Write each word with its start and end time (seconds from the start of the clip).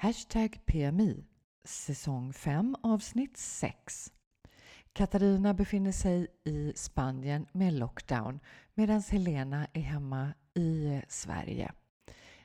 Hashtag 0.00 0.60
PMI 0.66 1.24
säsong 1.64 2.32
5 2.32 2.76
avsnitt 2.82 3.36
6. 3.36 4.12
Katarina 4.92 5.54
befinner 5.54 5.92
sig 5.92 6.26
i 6.44 6.72
Spanien 6.76 7.46
med 7.52 7.72
lockdown 7.72 8.40
medan 8.74 9.02
Helena 9.10 9.66
är 9.72 9.80
hemma 9.80 10.28
i 10.54 10.86
eh, 10.86 11.00
Sverige. 11.08 11.72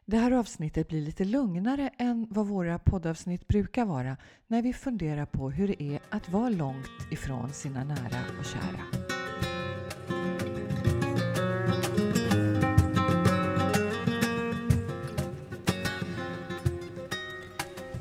Det 0.05 0.17
här 0.17 0.31
avsnittet 0.31 0.87
blir 0.87 1.01
lite 1.01 1.25
lugnare 1.25 1.89
än 1.97 2.27
vad 2.29 2.47
våra 2.47 2.79
poddavsnitt 2.79 3.47
brukar 3.47 3.85
vara 3.85 4.17
när 4.47 4.61
vi 4.61 4.73
funderar 4.73 5.25
på 5.25 5.51
hur 5.51 5.67
det 5.67 5.83
är 5.83 5.99
att 6.09 6.29
vara 6.29 6.49
långt 6.49 7.11
ifrån 7.11 7.53
sina 7.53 7.83
nära 7.83 8.21
och 8.39 8.45
kära. 8.45 9.02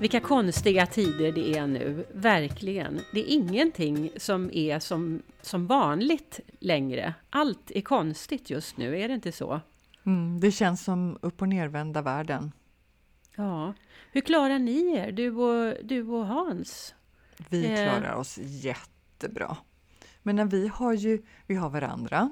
Vilka 0.03 0.21
konstiga 0.21 0.87
tider 0.87 1.33
det 1.33 1.59
är 1.59 1.67
nu, 1.67 2.07
verkligen. 2.15 3.01
Det 3.13 3.21
är 3.21 3.35
ingenting 3.35 4.11
som 4.17 4.51
är 4.53 4.79
som, 4.79 5.23
som 5.43 5.67
vanligt 5.67 6.41
längre. 6.59 7.15
Allt 7.31 7.71
är 7.71 7.81
konstigt 7.81 8.51
just 8.51 8.77
nu, 8.77 9.01
är 9.01 9.09
det 9.09 9.15
inte 9.15 9.33
så? 9.33 9.61
Mm, 10.07 10.41
det 10.41 10.51
känns 10.51 10.85
som 10.85 11.19
upp 11.23 11.43
och 11.43 11.49
nervända 11.49 12.03
världen. 12.03 12.53
Ja. 13.37 13.75
Hur 14.13 14.21
klarar 14.21 14.59
ni 14.59 14.97
er, 14.97 15.13
du 15.13 15.31
och, 15.31 15.75
du 15.85 16.03
och 16.03 16.27
Hans? 16.27 16.95
Vi 17.49 17.65
eh. 17.65 17.75
klarar 17.75 18.15
oss 18.15 18.39
jättebra. 18.43 19.57
Men 20.23 20.49
vi 20.49 20.69
har 20.69 20.93
ju 20.93 21.23
vi 21.47 21.55
har 21.55 21.71
varandra. 21.71 22.31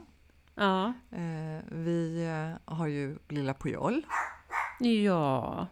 Ja. 0.54 0.92
Eh, 1.10 1.64
vi 1.68 2.24
eh, 2.24 2.74
har 2.74 2.86
ju 2.86 3.18
lilla 3.28 3.54
Pujol. 3.54 4.06
Ja, 4.80 5.66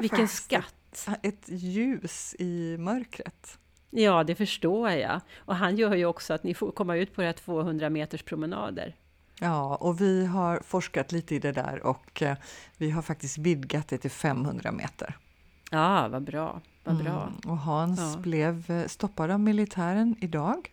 vilken 0.00 0.28
skatt! 0.28 0.75
Ett 1.22 1.48
ljus 1.48 2.34
i 2.38 2.76
mörkret. 2.78 3.58
Ja, 3.90 4.24
det 4.24 4.34
förstår 4.34 4.90
jag. 4.90 5.20
Och 5.36 5.56
han 5.56 5.76
gör 5.76 5.94
ju 5.94 6.06
också 6.06 6.34
att 6.34 6.42
ni 6.42 6.54
får 6.54 6.72
komma 6.72 6.96
ut 6.96 7.14
på 7.14 7.22
era 7.22 7.32
200 7.32 7.90
meters 7.90 8.22
promenader. 8.22 8.94
Ja, 9.40 9.76
och 9.76 10.00
vi 10.00 10.26
har 10.26 10.60
forskat 10.60 11.12
lite 11.12 11.34
i 11.34 11.38
det 11.38 11.52
där 11.52 11.86
och 11.86 12.22
eh, 12.22 12.36
vi 12.76 12.90
har 12.90 13.02
faktiskt 13.02 13.38
vidgat 13.38 13.88
det 13.88 13.98
till 13.98 14.10
500 14.10 14.72
meter. 14.72 15.16
Ja, 15.70 16.08
vad 16.08 16.22
bra. 16.22 16.60
Vad 16.84 16.96
bra. 16.96 17.22
Mm, 17.22 17.50
och 17.52 17.58
Hans 17.58 18.00
ja. 18.00 18.20
blev 18.20 18.70
eh, 18.70 18.86
stoppad 18.86 19.30
av 19.30 19.40
militären 19.40 20.16
idag. 20.20 20.72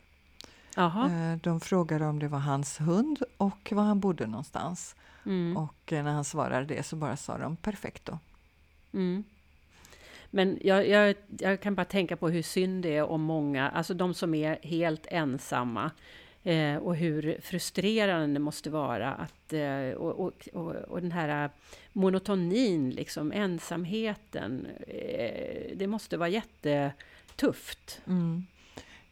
Aha. 0.78 1.10
Eh, 1.10 1.38
de 1.38 1.60
frågade 1.60 2.06
om 2.06 2.20
det 2.20 2.28
var 2.28 2.40
hans 2.40 2.82
hund 2.82 3.24
och 3.38 3.72
var 3.72 3.84
han 3.84 4.00
bodde 4.00 4.28
någonstans. 4.28 4.96
Mm. 5.26 5.58
Och 5.58 5.92
när 5.92 6.14
han 6.14 6.24
svarade 6.24 6.66
det 6.66 6.84
så 6.84 6.96
bara 6.96 7.18
sa 7.18 7.38
de 7.38 7.56
perfekto. 7.56 8.20
Mm. 8.94 9.24
Men 10.36 10.60
jag, 10.62 10.88
jag, 10.88 11.16
jag, 11.40 11.60
kan 11.60 11.76
bara 11.76 11.86
tänka 11.86 12.16
på 12.16 12.30
hur 12.30 12.42
synd 12.42 12.84
det 12.84 12.98
är 12.98 13.04
om 13.04 13.22
många, 13.22 13.70
alltså 13.70 13.94
de 13.94 14.14
som 14.14 14.34
är 14.34 14.60
helt 14.62 15.08
ensamma. 15.10 15.92
Eh, 16.44 16.76
och 16.76 16.96
hur 16.96 17.38
frustrerande 17.42 18.34
det 18.34 18.40
måste 18.40 18.70
vara 18.70 19.14
att, 19.14 19.54
eh, 19.54 19.90
och, 19.90 20.34
och, 20.54 20.76
och, 20.76 21.02
den 21.02 21.12
här 21.12 21.50
monotonin, 21.94 22.90
liksom 22.90 23.32
ensamheten. 23.32 24.68
Eh, 24.88 25.78
det 25.78 25.88
måste 25.88 26.18
vara 26.18 26.30
jättetufft. 26.30 28.02
Mm. 28.08 28.46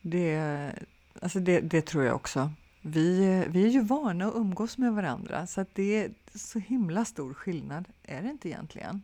Det, 0.01 0.71
alltså 1.19 1.39
det, 1.39 1.59
det 1.59 1.81
tror 1.81 2.03
jag 2.03 2.15
också. 2.15 2.51
Vi, 2.81 3.43
vi 3.49 3.63
är 3.63 3.69
ju 3.69 3.83
vana 3.83 4.27
att 4.27 4.35
umgås 4.35 4.77
med 4.77 4.93
varandra 4.93 5.47
så 5.47 5.61
att 5.61 5.75
det 5.75 5.95
är 5.95 6.11
så 6.35 6.59
himla 6.59 7.05
stor 7.05 7.33
skillnad 7.33 7.85
är 8.03 8.21
det 8.21 8.29
inte 8.29 8.49
egentligen. 8.49 9.01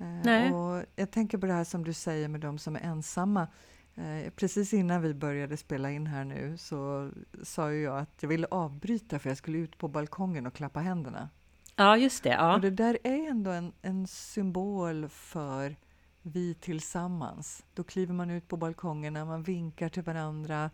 Eh, 0.00 0.06
Nej. 0.24 0.52
Och 0.52 0.84
jag 0.96 1.10
tänker 1.10 1.38
på 1.38 1.46
det 1.46 1.52
här 1.52 1.64
som 1.64 1.84
du 1.84 1.92
säger 1.92 2.28
med 2.28 2.40
de 2.40 2.58
som 2.58 2.76
är 2.76 2.80
ensamma. 2.80 3.48
Eh, 3.94 4.30
precis 4.36 4.74
innan 4.74 5.02
vi 5.02 5.14
började 5.14 5.56
spela 5.56 5.90
in 5.90 6.06
här 6.06 6.24
nu 6.24 6.58
så 6.58 7.10
sa 7.42 7.72
jag 7.72 7.98
att 7.98 8.22
jag 8.22 8.28
ville 8.28 8.46
avbryta 8.50 9.18
för 9.18 9.30
jag 9.30 9.38
skulle 9.38 9.58
ut 9.58 9.78
på 9.78 9.88
balkongen 9.88 10.46
och 10.46 10.54
klappa 10.54 10.80
händerna. 10.80 11.28
Ja, 11.76 11.96
just 11.96 12.22
det. 12.22 12.28
Ja. 12.28 12.54
Och 12.54 12.60
det 12.60 12.70
där 12.70 12.98
är 13.04 13.30
ändå 13.30 13.50
en, 13.50 13.72
en 13.82 14.06
symbol 14.06 15.08
för 15.08 15.76
vi 16.22 16.54
tillsammans. 16.54 17.64
Då 17.74 17.84
kliver 17.84 18.14
man 18.14 18.30
ut 18.30 18.48
på 18.48 18.56
balkongerna, 18.56 19.24
man 19.24 19.42
vinkar 19.42 19.88
till 19.88 20.02
varandra. 20.02 20.70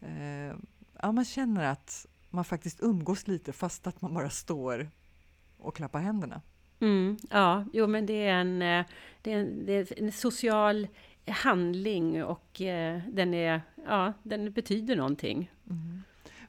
Eh, 0.00 0.56
ja, 1.02 1.12
man 1.12 1.24
känner 1.24 1.64
att 1.64 2.06
man 2.30 2.44
faktiskt 2.44 2.80
umgås 2.82 3.26
lite 3.28 3.52
fast 3.52 3.86
att 3.86 4.00
man 4.00 4.14
bara 4.14 4.30
står 4.30 4.90
och 5.58 5.76
klappar 5.76 6.00
händerna. 6.00 6.40
Mm, 6.82 7.16
ja, 7.30 7.64
jo 7.72 7.86
men 7.86 8.06
det 8.06 8.26
är, 8.26 8.40
en, 8.40 8.62
eh, 8.62 8.84
det 9.22 9.32
är 9.32 9.38
en, 9.38 9.66
det 9.66 9.72
är 9.72 10.02
en 10.02 10.12
social 10.12 10.88
handling 11.26 12.24
och 12.24 12.60
eh, 12.60 13.00
den, 13.08 13.34
är, 13.34 13.62
ja, 13.86 14.12
den 14.22 14.52
betyder 14.52 14.96
någonting. 14.96 15.50
Mm. 15.70 16.02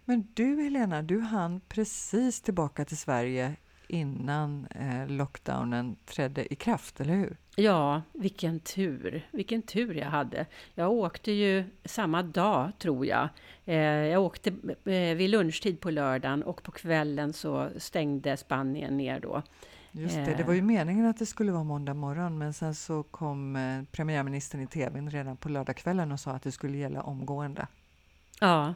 Men 0.05 0.27
du 0.33 0.63
Helena, 0.63 1.01
du 1.01 1.19
hann 1.19 1.61
precis 1.67 2.41
tillbaka 2.41 2.85
till 2.85 2.97
Sverige 2.97 3.55
innan 3.87 4.67
eh, 4.67 5.07
lockdownen 5.07 5.95
trädde 6.05 6.53
i 6.53 6.55
kraft, 6.55 7.01
eller 7.01 7.13
hur? 7.13 7.37
Ja, 7.55 8.01
vilken 8.13 8.59
tur! 8.59 9.27
Vilken 9.31 9.61
tur 9.61 9.95
jag 9.95 10.07
hade. 10.07 10.45
Jag 10.75 10.91
åkte 10.91 11.31
ju 11.31 11.63
samma 11.85 12.23
dag, 12.23 12.71
tror 12.79 13.05
jag. 13.05 13.29
Eh, 13.65 13.75
jag 13.83 14.23
åkte 14.23 14.49
eh, 14.85 15.15
vid 15.15 15.29
lunchtid 15.29 15.79
på 15.79 15.91
lördagen 15.91 16.43
och 16.43 16.63
på 16.63 16.71
kvällen 16.71 17.33
så 17.33 17.69
stängde 17.77 18.37
Spanien 18.37 18.97
ner 18.97 19.19
då. 19.19 19.41
Just 19.95 20.15
det, 20.15 20.35
det 20.37 20.43
var 20.43 20.53
ju 20.53 20.59
eh. 20.59 20.65
meningen 20.65 21.05
att 21.05 21.19
det 21.19 21.25
skulle 21.25 21.51
vara 21.51 21.63
måndag 21.63 21.93
morgon 21.93 22.37
men 22.37 22.53
sen 22.53 22.75
så 22.75 23.03
kom 23.03 23.55
eh, 23.55 23.83
premiärministern 23.91 24.61
i 24.61 24.67
tv 24.67 25.01
redan 25.01 25.37
på 25.37 25.49
lördagskvällen 25.49 26.11
och 26.11 26.19
sa 26.19 26.31
att 26.31 26.43
det 26.43 26.51
skulle 26.51 26.77
gälla 26.77 27.01
omgående. 27.01 27.67
Ja, 28.39 28.73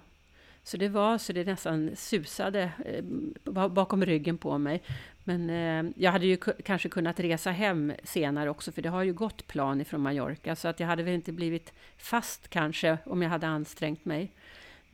så 0.64 0.78
det 0.78 0.90
var 0.90 1.18
så 1.18 1.34
det 1.34 1.44
nästan 1.44 1.92
susade 1.96 2.72
eh, 2.86 3.04
bakom 3.70 4.06
ryggen 4.06 4.38
på 4.38 4.58
mig. 4.58 4.84
Men 5.24 5.94
jag 5.96 6.12
hade 6.12 6.26
ju 6.26 6.38
kanske 6.38 6.90
kunnat 6.90 7.20
resa 7.20 7.52
hem 7.52 7.94
senare 8.04 8.50
också 8.50 8.72
för 8.72 8.82
det 8.82 8.90
har 8.90 9.04
ju 9.04 9.14
gått 9.14 9.48
plan 9.48 9.82
ifrån 9.82 10.02
Mallorca 10.02 10.56
så 10.56 10.68
att 10.68 10.80
jag 10.80 10.88
hade 10.88 11.04
väl 11.04 11.14
inte 11.14 11.32
blivit 11.32 11.74
fast 11.98 12.48
kanske 12.48 12.98
om 13.06 13.22
jag 13.22 13.30
hade 13.30 13.48
ansträngt 13.48 14.06
mig. 14.06 14.32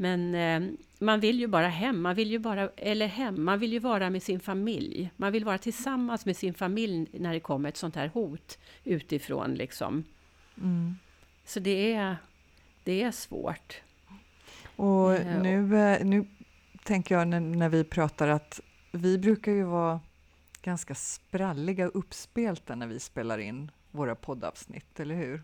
Men 0.03 0.35
eh, 0.35 0.71
man 0.99 1.19
vill 1.19 1.39
ju 1.39 1.47
bara 1.47 1.67
hem, 1.67 2.01
man 2.01 2.15
vill 2.15 2.31
ju 2.31 2.39
bara, 2.39 2.69
eller 2.69 3.07
hem, 3.07 3.43
man 3.43 3.59
vill 3.59 3.73
ju 3.73 3.79
vara 3.79 4.09
med 4.09 4.23
sin 4.23 4.39
familj. 4.39 5.11
Man 5.17 5.31
vill 5.31 5.45
vara 5.45 5.57
tillsammans 5.57 6.25
med 6.25 6.37
sin 6.37 6.53
familj 6.53 7.07
när 7.11 7.33
det 7.33 7.39
kommer 7.39 7.69
ett 7.69 7.77
sånt 7.77 7.95
här 7.95 8.07
hot 8.07 8.59
utifrån 8.83 9.55
liksom. 9.55 10.03
Mm. 10.57 10.95
Så 11.45 11.59
det 11.59 11.93
är, 11.93 12.17
det 12.83 13.03
är 13.03 13.11
svårt. 13.11 13.81
Och 14.75 15.13
eh, 15.13 15.41
nu, 15.41 15.77
eh, 15.77 16.05
nu 16.05 16.27
tänker 16.83 17.15
jag 17.15 17.27
när, 17.27 17.39
när 17.39 17.69
vi 17.69 17.83
pratar 17.83 18.27
att 18.27 18.59
vi 18.91 19.17
brukar 19.17 19.51
ju 19.51 19.63
vara 19.63 19.99
ganska 20.61 20.95
spralliga 20.95 21.87
och 21.87 21.95
uppspelta 21.95 22.75
när 22.75 22.87
vi 22.87 22.99
spelar 22.99 23.37
in 23.37 23.71
våra 23.91 24.15
poddavsnitt, 24.15 24.99
eller 24.99 25.15
hur? 25.15 25.43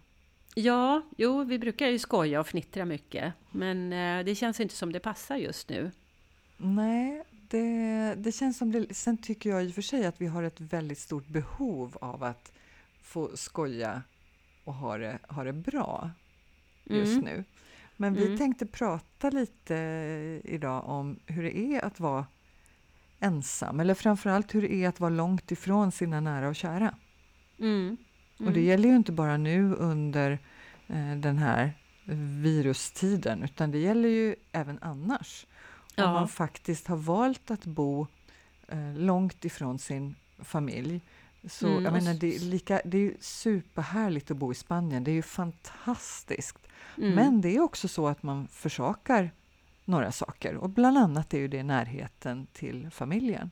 Ja, 0.56 1.02
jo, 1.18 1.44
vi 1.44 1.60
brukar 1.60 1.88
ju 1.88 2.00
skoja 2.00 2.40
och 2.40 2.48
fnittra 2.48 2.86
mycket, 2.86 3.34
men 3.52 3.94
eh, 3.94 4.26
det 4.26 4.36
känns 4.36 4.60
inte 4.60 4.76
som 4.76 4.92
det 4.92 5.00
passar 5.00 5.36
just 5.36 5.70
nu. 5.70 5.92
Nej, 6.58 7.24
det, 7.32 8.16
det 8.18 8.32
känns 8.32 8.58
som 8.58 8.72
det. 8.72 8.96
Sen 8.96 9.18
tycker 9.18 9.50
jag 9.50 9.66
i 9.66 9.70
och 9.70 9.76
för 9.76 9.82
sig 9.82 10.06
att 10.06 10.22
vi 10.22 10.28
har 10.28 10.44
ett 10.44 10.62
väldigt 10.62 11.00
stort 11.00 11.28
behov 11.28 11.98
av 12.02 12.24
att 12.24 12.52
få 13.02 13.38
skoja 13.38 14.04
och 14.64 14.74
ha 14.74 14.98
det, 14.98 15.20
ha 15.28 15.44
det 15.44 15.54
bra 15.54 16.12
just 16.84 17.12
mm. 17.12 17.26
nu. 17.26 17.44
Men 17.98 18.14
vi 18.14 18.26
mm. 18.26 18.38
tänkte 18.38 18.66
prata 18.66 19.30
lite 19.30 19.76
idag 20.44 20.90
om 20.90 21.20
hur 21.26 21.44
det 21.44 21.58
är 21.58 21.86
att 21.86 22.00
vara 22.00 22.26
ensam, 23.20 23.80
eller 23.80 23.94
framförallt 23.94 24.56
hur 24.56 24.62
det 24.62 24.74
är 24.74 24.90
att 24.90 25.00
vara 25.00 25.10
långt 25.10 25.52
ifrån 25.52 25.92
sina 25.92 26.20
nära 26.20 26.50
och 26.50 26.56
kära. 26.56 26.96
Mm. 27.60 27.98
Mm. 28.40 28.48
Och 28.48 28.54
det 28.54 28.60
mm. 28.60 28.70
gäller 28.70 28.90
ju 28.90 28.96
inte 28.96 29.12
bara 29.12 29.38
nu 29.38 29.76
under 29.76 30.32
eh, 30.88 31.16
den 31.16 31.38
här 31.38 31.74
virustiden, 32.42 33.44
utan 33.44 33.72
det 33.72 33.78
gäller 33.78 34.10
ju 34.10 34.36
även 34.52 34.80
annars. 34.82 35.46
Ja. 35.96 36.08
Om 36.08 36.14
man 36.14 36.28
faktiskt 36.28 36.88
har 36.88 36.98
valt 36.98 37.52
att 37.52 37.66
bo 37.66 38.08
eh, 38.68 38.94
långt 38.96 39.46
ifrån 39.46 39.80
sin 39.80 40.16
familj. 40.40 41.02
Så 41.48 41.68
mm, 41.68 41.84
jag 41.84 41.94
menar, 41.94 42.14
det 42.14 42.36
är, 42.36 42.40
lika, 42.40 42.82
det 42.86 42.98
är 42.98 43.14
superhärligt 43.20 44.32
att 44.32 44.38
bo 44.38 44.52
i 44.52 44.56
Spanien, 44.56 45.04
det 45.04 45.12
är 45.12 45.16
ju 45.16 45.22
fantastiskt. 45.22 46.68
Mm. 46.98 47.16
Men 47.16 47.42
det 47.42 47.56
är 47.56 47.60
också 47.62 47.88
så 47.88 48.08
att 48.08 48.24
man 48.24 48.48
försakar 48.48 49.32
några 49.86 50.12
saker 50.12 50.56
och 50.56 50.70
bland 50.70 50.98
annat 50.98 51.34
är 51.34 51.38
ju 51.38 51.48
det 51.48 51.64
närheten 51.64 52.48
till 52.54 52.90
familjen. 52.92 53.52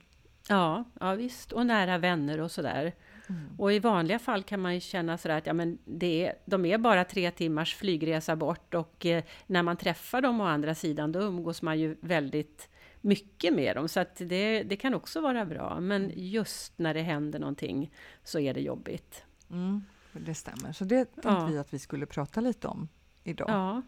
Ja, 0.50 0.84
ja 1.00 1.14
visst, 1.14 1.52
och 1.52 1.66
nära 1.66 1.98
vänner 1.98 2.40
och 2.40 2.52
sådär. 2.52 2.94
Mm. 3.30 3.42
Och 3.58 3.74
i 3.74 3.80
vanliga 3.80 4.20
fall 4.20 4.44
kan 4.44 4.60
man 4.60 4.74
ju 4.74 4.80
känna 4.80 5.18
sådär 5.18 5.38
att 5.38 5.46
ja, 5.46 5.54
men 5.54 5.78
det 5.86 6.28
är, 6.28 6.36
de 6.46 6.66
är 6.66 6.78
bara 6.78 7.04
tre 7.04 7.32
timmars 7.32 7.76
flygresa 7.76 8.36
bort 8.36 8.74
och 8.74 9.06
eh, 9.06 9.24
när 9.48 9.64
man 9.64 9.78
träffar 9.78 10.22
dem 10.22 10.42
å 10.42 10.44
andra 10.44 10.76
sidan 10.76 11.12
då 11.12 11.20
umgås 11.20 11.62
man 11.62 11.80
ju 11.80 11.96
väldigt 12.02 12.70
mycket 13.02 13.54
med 13.54 13.76
dem. 13.76 13.90
Så 13.90 14.00
att 14.00 14.16
det, 14.16 14.64
det 14.64 14.76
kan 14.76 14.94
också 14.94 15.22
vara 15.22 15.46
bra. 15.46 15.80
Men 15.80 16.12
just 16.16 16.74
när 16.78 16.94
det 16.94 17.02
händer 17.02 17.40
någonting 17.40 17.92
så 18.24 18.40
är 18.40 18.54
det 18.54 18.62
jobbigt. 18.62 19.24
Mm. 19.52 19.84
det 20.12 20.34
stämmer. 20.34 20.72
Så 20.74 20.84
det 20.84 21.06
tänkte 21.06 21.30
ja. 21.30 21.46
vi 21.46 21.58
att 21.58 21.74
vi 21.74 21.80
skulle 21.80 22.06
prata 22.06 22.42
lite 22.42 22.68
om 22.68 22.90
idag. 23.24 23.50
Ja. 23.50 23.82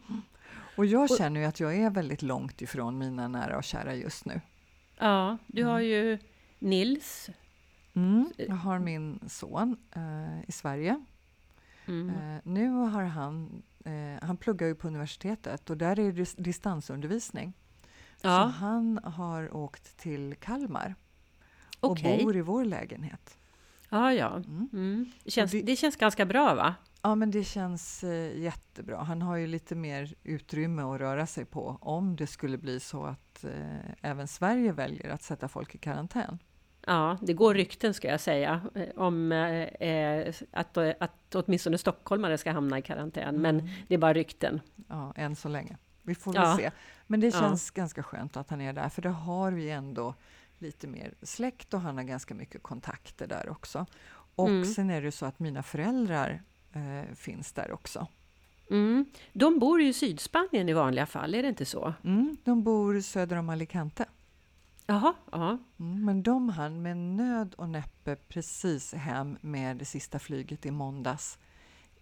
Och 0.76 0.86
jag 0.86 1.18
känner 1.18 1.42
ju 1.42 1.46
att 1.46 1.60
jag 1.60 1.76
är 1.76 1.90
väldigt 1.90 2.22
långt 2.22 2.62
ifrån 2.62 2.98
mina 2.98 3.28
nära 3.28 3.58
och 3.58 3.64
kära 3.64 3.96
just 3.96 4.26
nu. 4.26 4.42
Ja, 4.98 5.38
du 5.48 5.64
har 5.64 5.80
mm. 5.80 5.90
ju 5.90 6.18
Nils. 6.60 7.30
Mm, 7.94 8.32
jag 8.38 8.56
har 8.56 8.80
min 8.80 9.20
son 9.28 9.78
eh, 9.96 10.50
i 10.50 10.52
Sverige. 10.52 11.06
Mm. 11.86 12.10
Eh, 12.10 12.42
nu 12.44 12.70
har 12.70 13.04
han, 13.04 13.64
eh, 13.86 14.28
han 14.28 14.38
pluggar 14.38 14.68
ju 14.68 14.76
på 14.76 14.88
universitetet 14.88 15.70
och 15.70 15.78
där 15.78 16.00
är 16.00 16.12
det 16.12 16.36
distansundervisning. 16.38 17.54
Ja. 18.22 18.30
Så 18.30 18.58
han 18.58 19.00
har 19.04 19.56
åkt 19.56 19.98
till 19.98 20.36
Kalmar 20.36 20.96
och 21.80 21.92
okay. 21.92 22.24
bor 22.24 22.36
i 22.36 22.42
vår 22.42 22.66
lägenhet. 22.66 23.38
Ja, 23.90 24.14
ja. 24.14 24.36
Mm. 24.36 24.70
Mm. 24.74 25.12
Det, 25.24 25.32
känns, 25.32 25.52
det, 25.52 25.62
det, 25.62 25.76
känns 25.76 25.96
ganska 25.96 26.26
bra, 26.26 26.56
va? 26.56 26.76
Ja, 27.02 27.16
men 27.16 27.32
det 27.32 27.44
känns 27.44 28.04
eh, 28.04 28.40
jättebra. 28.40 28.98
Han 28.98 29.22
har 29.22 29.36
ju 29.36 29.48
lite 29.48 29.76
mer 29.76 30.14
utrymme 30.24 30.82
att 30.82 31.00
röra 31.00 31.28
sig 31.28 31.46
på 31.46 31.78
om 31.82 32.16
det 32.16 32.28
skulle 32.28 32.58
bli 32.58 32.80
så 32.80 33.04
att 33.04 33.44
eh, 33.44 33.92
även 34.02 34.28
Sverige 34.28 34.72
väljer 34.72 35.10
att 35.10 35.24
sätta 35.24 35.48
folk 35.48 35.76
i 35.76 35.78
karantän. 35.78 36.40
Ja, 36.90 37.18
det 37.22 37.34
går 37.34 37.54
rykten 37.54 37.94
ska 37.94 38.08
jag 38.08 38.20
säga 38.20 38.62
eh, 38.76 38.84
om 38.96 39.32
eh, 39.32 40.34
att, 40.52 40.78
att 40.78 41.36
åtminstone 41.36 41.78
stockholmare 41.78 42.38
ska 42.38 42.52
hamna 42.52 42.80
i 42.80 42.82
karantän, 42.82 43.36
mm. 43.36 43.42
men 43.42 43.70
det 43.88 43.94
är 43.94 43.98
bara 43.98 44.14
rykten. 44.14 44.62
Ja, 44.88 45.14
än 45.16 45.36
så 45.36 45.50
länge. 45.50 45.78
Vi 46.04 46.16
får 46.16 46.34
väl 46.34 46.42
ja. 46.42 46.58
se. 46.58 46.72
Men 47.08 47.20
det 47.20 47.32
känns 47.32 47.72
ja. 47.76 47.82
ganska 47.82 48.04
skönt 48.04 48.38
att 48.38 48.50
han 48.50 48.62
är 48.62 48.74
där, 48.74 48.90
för 48.90 49.02
det 49.02 49.10
har 49.10 49.52
vi 49.52 49.70
ändå 49.70 50.16
lite 50.58 50.88
mer 50.88 51.14
släkt 51.22 51.74
och 51.74 51.82
han 51.82 51.98
har 51.98 52.04
ganska 52.04 52.34
mycket 52.34 52.64
kontakter 52.64 53.28
där 53.28 53.50
också. 53.50 53.86
Och 54.36 54.50
mm. 54.50 54.66
sen 54.66 54.90
är 54.90 55.02
det 55.02 55.12
så 55.12 55.26
att 55.26 55.40
mina 55.40 55.64
föräldrar 55.64 56.42
eh, 56.74 57.16
finns 57.16 57.52
där 57.52 57.72
också. 57.72 58.08
Mm. 58.70 59.06
De 59.34 59.60
bor 59.60 59.82
i 59.82 59.94
Sydspanien 59.94 60.70
i 60.70 60.74
vanliga 60.74 61.06
fall, 61.06 61.36
är 61.36 61.44
det 61.44 61.50
inte 61.50 61.66
så? 61.66 61.94
Mm, 62.04 62.38
de 62.44 62.64
bor 62.64 63.02
söder 63.02 63.36
om 63.38 63.50
Alicante. 63.50 64.06
Jaha, 64.90 65.14
ja. 65.32 65.58
Mm, 65.80 66.06
men 66.06 66.24
de 66.24 66.50
hann 66.50 66.82
med 66.82 66.98
nöd 66.98 67.54
och 67.54 67.70
näppe 67.70 68.16
precis 68.16 68.94
hem 68.94 69.38
med 69.42 69.78
det 69.78 69.86
sista 69.86 70.20
flyget 70.20 70.66
i 70.66 70.72
måndags. 70.72 71.38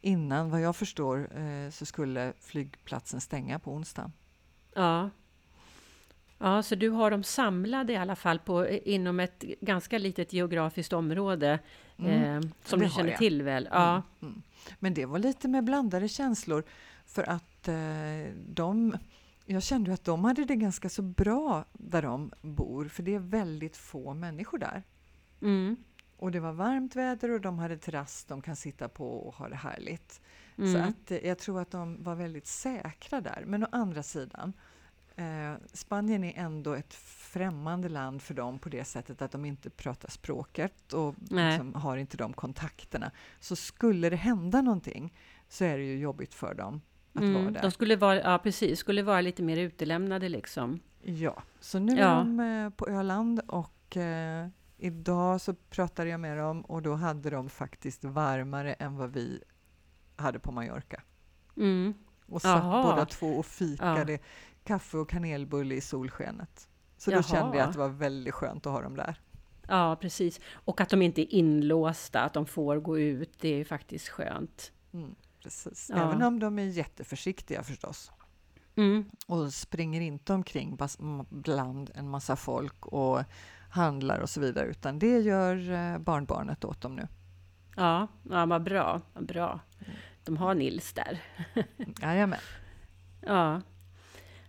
Innan, 0.02 0.50
vad 0.50 0.62
jag 0.62 0.76
förstår, 0.76 1.38
eh, 1.38 1.70
så 1.70 1.86
skulle 1.86 2.34
flygplatsen 2.40 3.22
stänga 3.22 3.60
på 3.60 3.72
onsdag. 3.72 4.12
Ja. 4.76 5.10
Ja, 6.38 6.64
så 6.64 6.76
du 6.76 6.90
har 6.90 7.12
dem 7.12 7.24
samlade 7.24 7.94
i 7.94 7.98
alla 7.98 8.16
fall 8.16 8.40
på, 8.40 8.68
inom 8.68 9.20
ett 9.20 9.44
ganska 9.62 9.98
litet 9.98 10.34
geografiskt 10.34 10.94
område 10.94 11.60
mm, 11.98 12.44
eh, 12.44 12.50
som 12.64 12.80
du 12.80 12.90
känner 12.90 13.10
jag. 13.10 13.20
till 13.20 13.42
väl? 13.42 13.70
Ja. 13.72 13.92
Mm, 13.92 14.04
mm. 14.22 14.42
Men 14.80 14.94
det 14.94 15.06
var 15.06 15.20
lite 15.20 15.48
med 15.48 15.64
blandade 15.64 16.08
känslor 16.08 16.64
för 17.06 17.30
att 17.30 17.68
eh, 17.68 18.34
de 18.48 18.98
jag 19.48 19.64
kände 19.64 19.94
att 19.94 20.04
de 20.04 20.24
hade 20.24 20.46
det 20.46 20.56
ganska 20.56 20.90
så 20.90 21.02
bra 21.02 21.66
där 21.74 22.02
de 22.02 22.32
bor, 22.42 22.86
för 22.86 23.04
det 23.04 23.16
är 23.16 23.20
väldigt 23.20 23.78
få 23.78 24.14
människor 24.14 24.58
där. 24.58 24.84
Mm. 25.42 25.78
Och 26.18 26.32
det 26.32 26.40
var 26.40 26.52
varmt 26.52 26.96
väder 26.96 27.32
och 27.32 27.42
de 27.42 27.60
hade 27.60 27.78
terrass 27.78 28.26
de 28.28 28.42
kan 28.42 28.56
sitta 28.56 28.90
på 28.90 29.10
och 29.18 29.34
ha 29.34 29.50
det 29.50 29.56
härligt. 29.56 30.22
Mm. 30.58 30.74
Så 30.74 30.80
att 30.80 31.12
eh, 31.12 31.28
jag 31.28 31.38
tror 31.38 31.62
att 31.62 31.72
de 31.72 32.04
var 32.04 32.16
väldigt 32.16 32.48
säkra 32.48 33.22
där. 33.22 33.44
Men 33.46 33.64
å 33.64 33.68
andra 33.72 34.04
sidan, 34.04 34.54
eh, 35.16 35.54
Spanien 35.74 36.24
är 36.24 36.34
ändå 36.36 36.74
ett 36.74 36.94
främmande 36.94 37.90
land 37.90 38.22
för 38.22 38.34
dem 38.34 38.60
på 38.60 38.70
det 38.70 38.84
sättet 38.84 39.22
att 39.22 39.32
de 39.32 39.46
inte 39.46 39.70
pratar 39.70 40.10
språket 40.10 40.94
och 40.94 41.16
liksom 41.20 41.76
har 41.76 41.98
inte 41.98 42.18
de 42.18 42.34
kontakterna. 42.34 43.12
Så 43.40 43.56
skulle 43.56 44.10
det 44.10 44.16
hända 44.16 44.62
någonting 44.62 45.14
så 45.50 45.64
är 45.64 45.78
det 45.78 45.84
ju 45.84 45.98
jobbigt 45.98 46.34
för 46.34 46.54
dem 46.54 46.82
att 47.18 47.24
mm, 47.24 47.34
vara 47.34 47.52
där. 47.52 47.62
De 47.62 47.72
skulle 47.72 47.96
vara, 47.96 48.22
ja 48.22 48.40
precis, 48.44 48.80
skulle 48.80 49.04
vara 49.04 49.22
lite 49.22 49.44
mer 49.44 49.58
utelämnade 49.58 50.30
liksom. 50.30 50.80
Ja, 51.02 51.44
så 51.60 51.80
nu 51.80 52.00
är 52.00 52.16
de 52.16 52.40
eh, 52.40 52.70
på 52.70 52.88
Öland 52.88 53.40
och 53.48 53.98
eh, 53.98 54.48
idag 54.78 55.42
så 55.42 55.54
pratade 55.54 56.10
jag 56.10 56.20
med 56.20 56.38
dem 56.38 56.62
och 56.62 56.82
då 56.82 56.94
hade 56.94 57.30
de 57.30 57.50
faktiskt 57.50 58.04
varmare 58.04 58.74
än 58.74 58.96
vad 58.96 59.14
vi 59.14 59.44
hade 60.16 60.40
på 60.40 60.52
Mallorca. 60.52 61.02
Mm. 61.58 61.94
Och 62.26 62.42
satt 62.42 62.64
Aha. 62.64 62.84
båda 62.84 63.06
två 63.06 63.28
och 63.28 63.46
fikade 63.46 64.12
ja. 64.12 64.20
kaffe 64.64 64.98
och 64.98 65.10
kanelbulle 65.10 65.76
i 65.76 65.82
solskenet. 65.82 66.70
Så 66.98 67.12
Jaha. 67.12 67.22
då 67.22 67.28
kände 67.28 67.58
jag 67.58 67.68
att 67.68 67.74
det 67.74 67.80
var 67.80 67.90
väldigt 67.90 68.34
skönt 68.34 68.66
att 68.66 68.74
ha 68.74 68.82
dem 68.82 68.96
där. 68.96 69.22
Ja, 69.68 69.98
precis. 70.02 70.40
Och 70.54 70.82
att 70.82 70.90
de 70.90 71.02
inte 71.02 71.22
är 71.22 71.34
inlåsta, 71.34 72.22
att 72.22 72.34
de 72.34 72.46
får 72.46 72.78
gå 72.78 73.00
ut, 73.00 73.40
det 73.40 73.50
är 73.50 73.66
faktiskt 73.66 74.08
skönt. 74.10 74.72
Mm, 74.94 75.16
precis. 75.48 75.90
Ja. 75.90 75.96
Även 75.96 76.24
om 76.24 76.40
de 76.40 76.60
är 76.60 76.64
jätteförsiktiga 76.64 77.64
förstås. 77.64 78.12
Mm. 78.76 79.06
Och 79.28 79.54
springer 79.54 80.02
inte 80.02 80.34
omkring 80.34 80.78
bland 81.30 81.92
en 81.96 82.10
massa 82.10 82.36
folk 82.36 82.86
och 82.86 83.24
handlar 83.70 84.20
och 84.20 84.30
så 84.30 84.40
vidare, 84.40 84.68
utan 84.68 85.00
det 85.00 85.20
gör 85.20 85.72
eh, 85.72 85.98
barnbarnet 85.98 86.66
åt 86.66 86.82
dem 86.82 86.96
nu. 86.96 87.08
Ja, 87.76 88.08
ja 88.30 88.46
vad 88.46 88.64
bra. 88.64 89.02
Vad 89.14 89.26
bra. 89.26 89.60
De 90.26 90.38
har 90.38 90.56
Nils 90.56 90.94
där. 90.94 91.22
Jajamän. 92.02 92.40
Ja. 93.22 93.62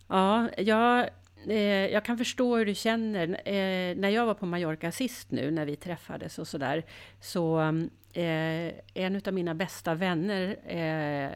Ja, 0.09 0.49
jag, 0.57 1.11
eh, 1.47 1.87
jag 1.87 2.05
kan 2.05 2.19
förstå 2.19 2.57
hur 2.57 2.67
du 2.67 2.75
känner. 2.75 3.29
Eh, 3.29 3.97
när 3.97 4.09
jag 4.09 4.27
var 4.27 4.35
på 4.35 4.47
Mallorca 4.47 4.93
sist 4.93 5.31
nu, 5.31 5.51
när 5.51 5.67
vi 5.67 5.77
träffades 5.77 6.39
och 6.39 6.49
sådär, 6.49 6.85
så 7.21 7.73
eh, 8.19 8.75
en 8.95 9.21
av 9.27 9.35
mina 9.35 9.55
bästa 9.55 9.95
vänner 9.95 10.57
eh, 10.67 11.31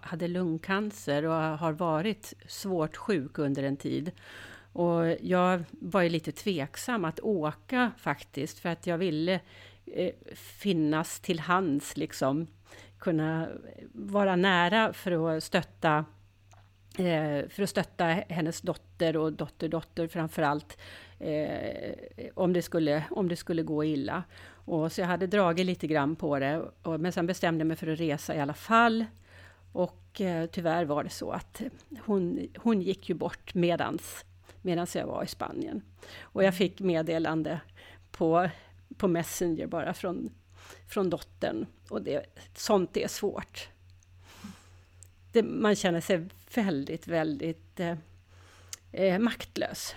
hade 0.00 0.28
lungcancer 0.28 1.24
och 1.24 1.34
har 1.34 1.72
varit 1.72 2.34
svårt 2.48 2.96
sjuk 2.96 3.38
under 3.38 3.62
en 3.62 3.76
tid. 3.76 4.10
Och 4.72 5.16
jag 5.20 5.64
var 5.70 6.02
ju 6.02 6.08
lite 6.08 6.32
tveksam 6.32 7.04
att 7.04 7.20
åka 7.20 7.92
faktiskt, 7.98 8.58
för 8.58 8.68
att 8.68 8.86
jag 8.86 8.98
ville 8.98 9.40
eh, 9.86 10.12
finnas 10.34 11.20
till 11.20 11.40
hands, 11.40 11.96
liksom. 11.96 12.46
Kunna 12.98 13.48
vara 13.92 14.36
nära 14.36 14.92
för 14.92 15.36
att 15.36 15.44
stötta 15.44 16.04
eh, 16.98 17.48
för 17.48 17.62
att 17.62 17.70
stötta 17.70 18.04
hennes 18.04 18.60
dotter 18.60 19.16
och 19.16 19.32
dotterdotter 19.32 20.08
framför 20.08 20.42
allt. 20.42 20.78
Eh, 21.18 21.94
om, 22.34 22.52
det 22.52 22.62
skulle, 22.62 23.04
om 23.10 23.28
det 23.28 23.36
skulle 23.36 23.62
gå 23.62 23.84
illa. 23.84 24.22
Och 24.66 24.92
så 24.92 25.00
jag 25.00 25.08
hade 25.08 25.26
dragit 25.26 25.66
lite 25.66 25.86
grann 25.86 26.16
på 26.16 26.38
det, 26.38 26.62
och, 26.82 27.00
men 27.00 27.12
sen 27.12 27.26
bestämde 27.26 27.60
jag 27.60 27.66
mig 27.66 27.76
för 27.76 27.86
att 27.86 28.00
resa 28.00 28.34
i 28.34 28.40
alla 28.40 28.54
fall. 28.54 29.04
Och 29.72 30.20
eh, 30.20 30.46
tyvärr 30.46 30.84
var 30.84 31.04
det 31.04 31.10
så 31.10 31.30
att 31.30 31.62
hon, 32.04 32.48
hon 32.58 32.82
gick 32.82 33.08
ju 33.08 33.14
bort 33.14 33.54
medans 33.54 34.24
medans 34.66 34.96
jag 34.96 35.06
var 35.06 35.24
i 35.24 35.26
Spanien. 35.26 35.82
Och 36.20 36.44
jag 36.44 36.56
fick 36.56 36.80
meddelande 36.80 37.60
på, 38.10 38.50
på 38.96 39.08
Messenger 39.08 39.66
bara 39.66 39.94
från, 39.94 40.30
från 40.88 41.10
dottern. 41.10 41.66
Och 41.88 42.02
det, 42.02 42.26
sånt 42.54 42.96
är 42.96 43.08
svårt. 43.08 43.68
Det, 45.32 45.42
man 45.42 45.76
känner 45.76 46.00
sig 46.00 46.28
väldigt, 46.54 47.08
väldigt 47.08 47.80
eh, 47.80 47.96
eh, 48.92 49.18
maktlös. 49.18 49.94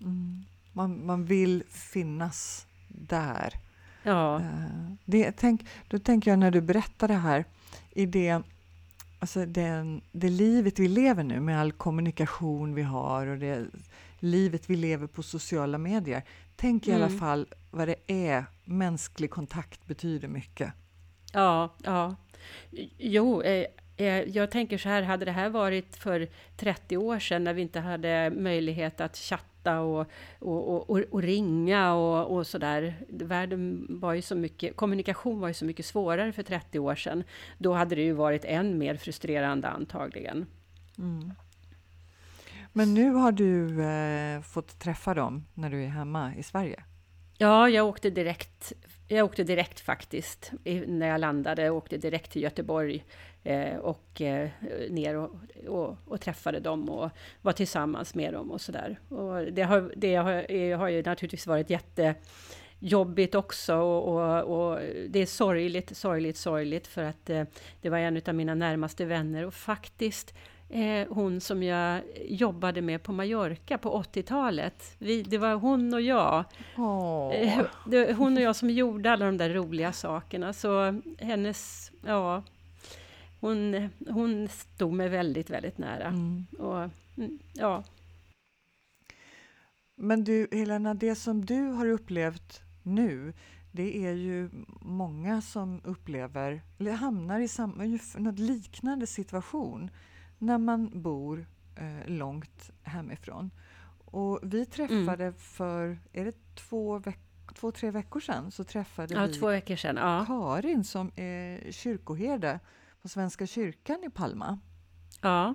Mm. 0.00 0.44
Man, 0.72 1.06
man 1.06 1.24
vill 1.24 1.62
finnas 1.68 2.66
där. 2.94 3.54
Ja. 4.02 4.40
Eh, 4.40 4.92
det, 5.04 5.32
tänk, 5.32 5.66
då 5.88 5.98
tänker 5.98 6.30
jag 6.30 6.38
när 6.38 6.50
du 6.50 6.60
berättar 6.60 7.08
det 7.08 7.14
här, 7.14 7.44
i 7.90 8.06
det 8.06 8.42
alltså 9.18 9.46
den, 9.46 10.00
det 10.12 10.28
livet 10.28 10.78
vi 10.78 10.88
lever 10.88 11.24
nu 11.24 11.40
med 11.40 11.60
all 11.60 11.72
kommunikation 11.72 12.74
vi 12.74 12.82
har 12.82 13.26
och 13.26 13.38
det 13.38 13.66
livet 14.18 14.70
vi 14.70 14.76
lever 14.76 15.06
på 15.06 15.22
sociala 15.22 15.78
medier. 15.78 16.22
Tänk 16.56 16.86
mm. 16.86 16.92
i 16.92 16.96
alla 16.96 17.08
mm. 17.08 17.18
fall 17.18 17.46
vad 17.70 17.88
det 17.88 17.96
är. 18.06 18.44
Mänsklig 18.64 19.30
kontakt 19.30 19.86
betyder 19.86 20.28
mycket. 20.28 20.72
Ja, 21.32 21.74
ja. 21.82 22.16
Jo, 22.98 23.42
eh, 23.42 23.66
eh 23.96 24.06
jag 24.06 24.50
tänker 24.50 24.78
så 24.78 24.88
här, 24.88 25.02
hade 25.02 25.24
det 25.24 25.32
här 25.32 25.48
varit 25.48 25.96
för 25.96 26.28
30 26.56 26.96
år 26.96 27.18
sedan 27.18 27.44
när 27.44 27.54
vi 27.54 27.62
inte 27.62 27.80
hade 27.80 28.32
möjlighet 28.36 29.00
att 29.00 29.16
chatta 29.16 29.49
chatta 29.60 29.80
och, 29.80 30.06
och, 30.38 30.90
och, 30.90 30.98
och 31.10 31.22
ringa 31.22 31.94
och, 31.94 32.36
och 32.36 32.46
sådär. 32.46 32.94
Världen 33.08 33.86
var 33.88 34.14
ju 34.14 34.22
så 34.22 34.34
mycket, 34.34 34.76
kommunikation 34.76 35.40
var 35.40 35.48
ju 35.48 35.54
så 35.54 35.64
mycket 35.64 35.86
svårare 35.86 36.32
för 36.32 36.42
30 36.42 36.78
år 36.78 36.94
sedan. 36.94 37.24
Då 37.58 37.72
hade 37.72 37.94
det 37.94 38.02
ju 38.02 38.12
varit 38.12 38.44
än 38.44 38.78
mer 38.78 38.96
frustrerande 38.96 39.68
antagligen. 39.68 40.46
Mm. 40.98 41.32
Men 42.72 42.94
nu 42.94 43.10
har 43.10 43.32
du 43.32 43.82
eh, 43.82 44.42
fått 44.42 44.78
träffa 44.78 45.14
dem 45.14 45.46
när 45.54 45.70
du 45.70 45.84
är 45.84 45.88
hemma 45.88 46.34
i 46.36 46.42
Sverige? 46.42 46.84
Ja, 47.38 47.68
jag 47.68 47.86
åkte 47.86 48.10
direkt. 48.10 48.72
Jag 49.12 49.24
åkte 49.24 49.44
direkt 49.44 49.80
faktiskt 49.80 50.52
när 50.86 51.08
jag 51.08 51.20
landade. 51.20 51.62
Jag 51.62 51.76
åkte 51.76 51.96
direkt 51.96 52.32
till 52.32 52.42
Göteborg 52.42 53.04
eh, 53.42 53.76
och 53.76 54.20
eh, 54.20 54.48
ner 54.90 55.16
och, 55.16 55.30
och, 55.68 55.96
och, 56.04 56.20
träffade 56.20 56.60
dem 56.60 56.88
och 56.88 57.10
var 57.42 57.52
tillsammans 57.52 58.14
med 58.14 58.32
dem 58.32 58.50
och 58.50 58.60
sådär. 58.60 58.98
Och 59.08 59.52
det 59.52 59.62
har, 59.62 59.92
det 59.96 60.14
har, 60.14 60.76
har 60.76 60.88
ju 60.88 61.02
naturligtvis 61.02 61.46
varit 61.46 61.70
jättejobbigt 61.70 63.34
också 63.34 63.74
och, 63.76 64.08
och, 64.08 64.70
och, 64.70 64.80
det 65.08 65.18
är 65.18 65.26
sorgligt, 65.26 65.96
sorgligt, 65.96 66.36
sorgligt 66.36 66.86
för 66.86 67.04
att 67.04 67.30
eh, 67.30 67.44
det 67.80 67.90
var 67.90 67.98
en 67.98 68.22
av 68.26 68.34
mina 68.34 68.54
närmaste 68.54 69.04
vänner 69.04 69.46
och 69.46 69.54
faktiskt 69.54 70.34
eh, 70.70 71.08
hon 71.10 71.40
som 71.40 71.62
jag 71.62 72.02
jobbade 72.28 72.82
med 72.82 73.02
på 73.02 73.12
Mallorca 73.12 73.78
på 73.78 74.02
80-talet. 74.02 74.96
Det 75.24 75.38
var 75.38 75.54
hon 75.54 75.94
och 75.94 76.00
jag. 76.00 76.44
Oh. 76.76 77.62
det, 77.86 78.12
hon 78.12 78.36
och 78.36 78.42
jag 78.42 78.56
som 78.56 78.70
gjorde 78.70 79.12
alla 79.12 79.26
de 79.26 79.36
där 79.36 79.50
roliga 79.50 79.92
sakerna. 79.92 80.52
Så 80.52 81.00
hennes, 81.18 81.90
ja, 82.06 82.42
hon, 83.40 83.88
hon 84.08 84.48
stod 84.48 84.92
mig 84.92 85.08
väldigt, 85.08 85.50
väldigt 85.50 85.78
nära. 85.78 86.06
Mm. 86.06 86.46
Och, 86.58 86.90
mm, 87.16 87.38
ja. 87.52 87.84
Men 89.94 90.24
du, 90.24 90.48
Helena, 90.52 90.94
det 90.94 91.14
som 91.14 91.44
du 91.44 91.62
har 91.62 91.86
upplevt 91.86 92.62
nu, 92.82 93.32
det 93.72 94.06
är 94.06 94.12
ju 94.12 94.50
många 94.80 95.40
som 95.40 95.80
upplever, 95.84 96.62
eller 96.78 96.92
hamnar 96.92 97.40
i 97.40 97.48
samma, 97.48 97.98
något 98.14 98.38
liknande 98.38 99.06
situation 99.06 99.90
när 100.40 100.58
man 100.58 101.02
bor 101.02 101.46
eh, 101.76 102.08
långt 102.08 102.70
hemifrån. 102.82 103.50
Och 104.04 104.40
vi 104.42 104.66
träffade 104.66 105.24
mm. 105.24 105.34
för, 105.34 105.98
är 106.12 106.24
det 106.24 106.54
två, 106.54 106.98
veck 106.98 107.18
två, 107.54 107.72
tre 107.72 107.90
veckor 107.90 108.20
sedan, 108.20 108.50
så 108.50 108.64
träffade 108.64 109.14
ja, 109.14 109.26
vi 109.26 109.34
två 109.34 109.48
veckor 109.48 109.76
sedan, 109.76 109.96
ja. 109.96 110.24
Karin 110.26 110.84
som 110.84 111.10
är 111.16 111.72
kyrkoherde 111.72 112.60
på 113.02 113.08
Svenska 113.08 113.46
kyrkan 113.46 114.04
i 114.04 114.10
Palma. 114.10 114.58
Ja. 115.20 115.54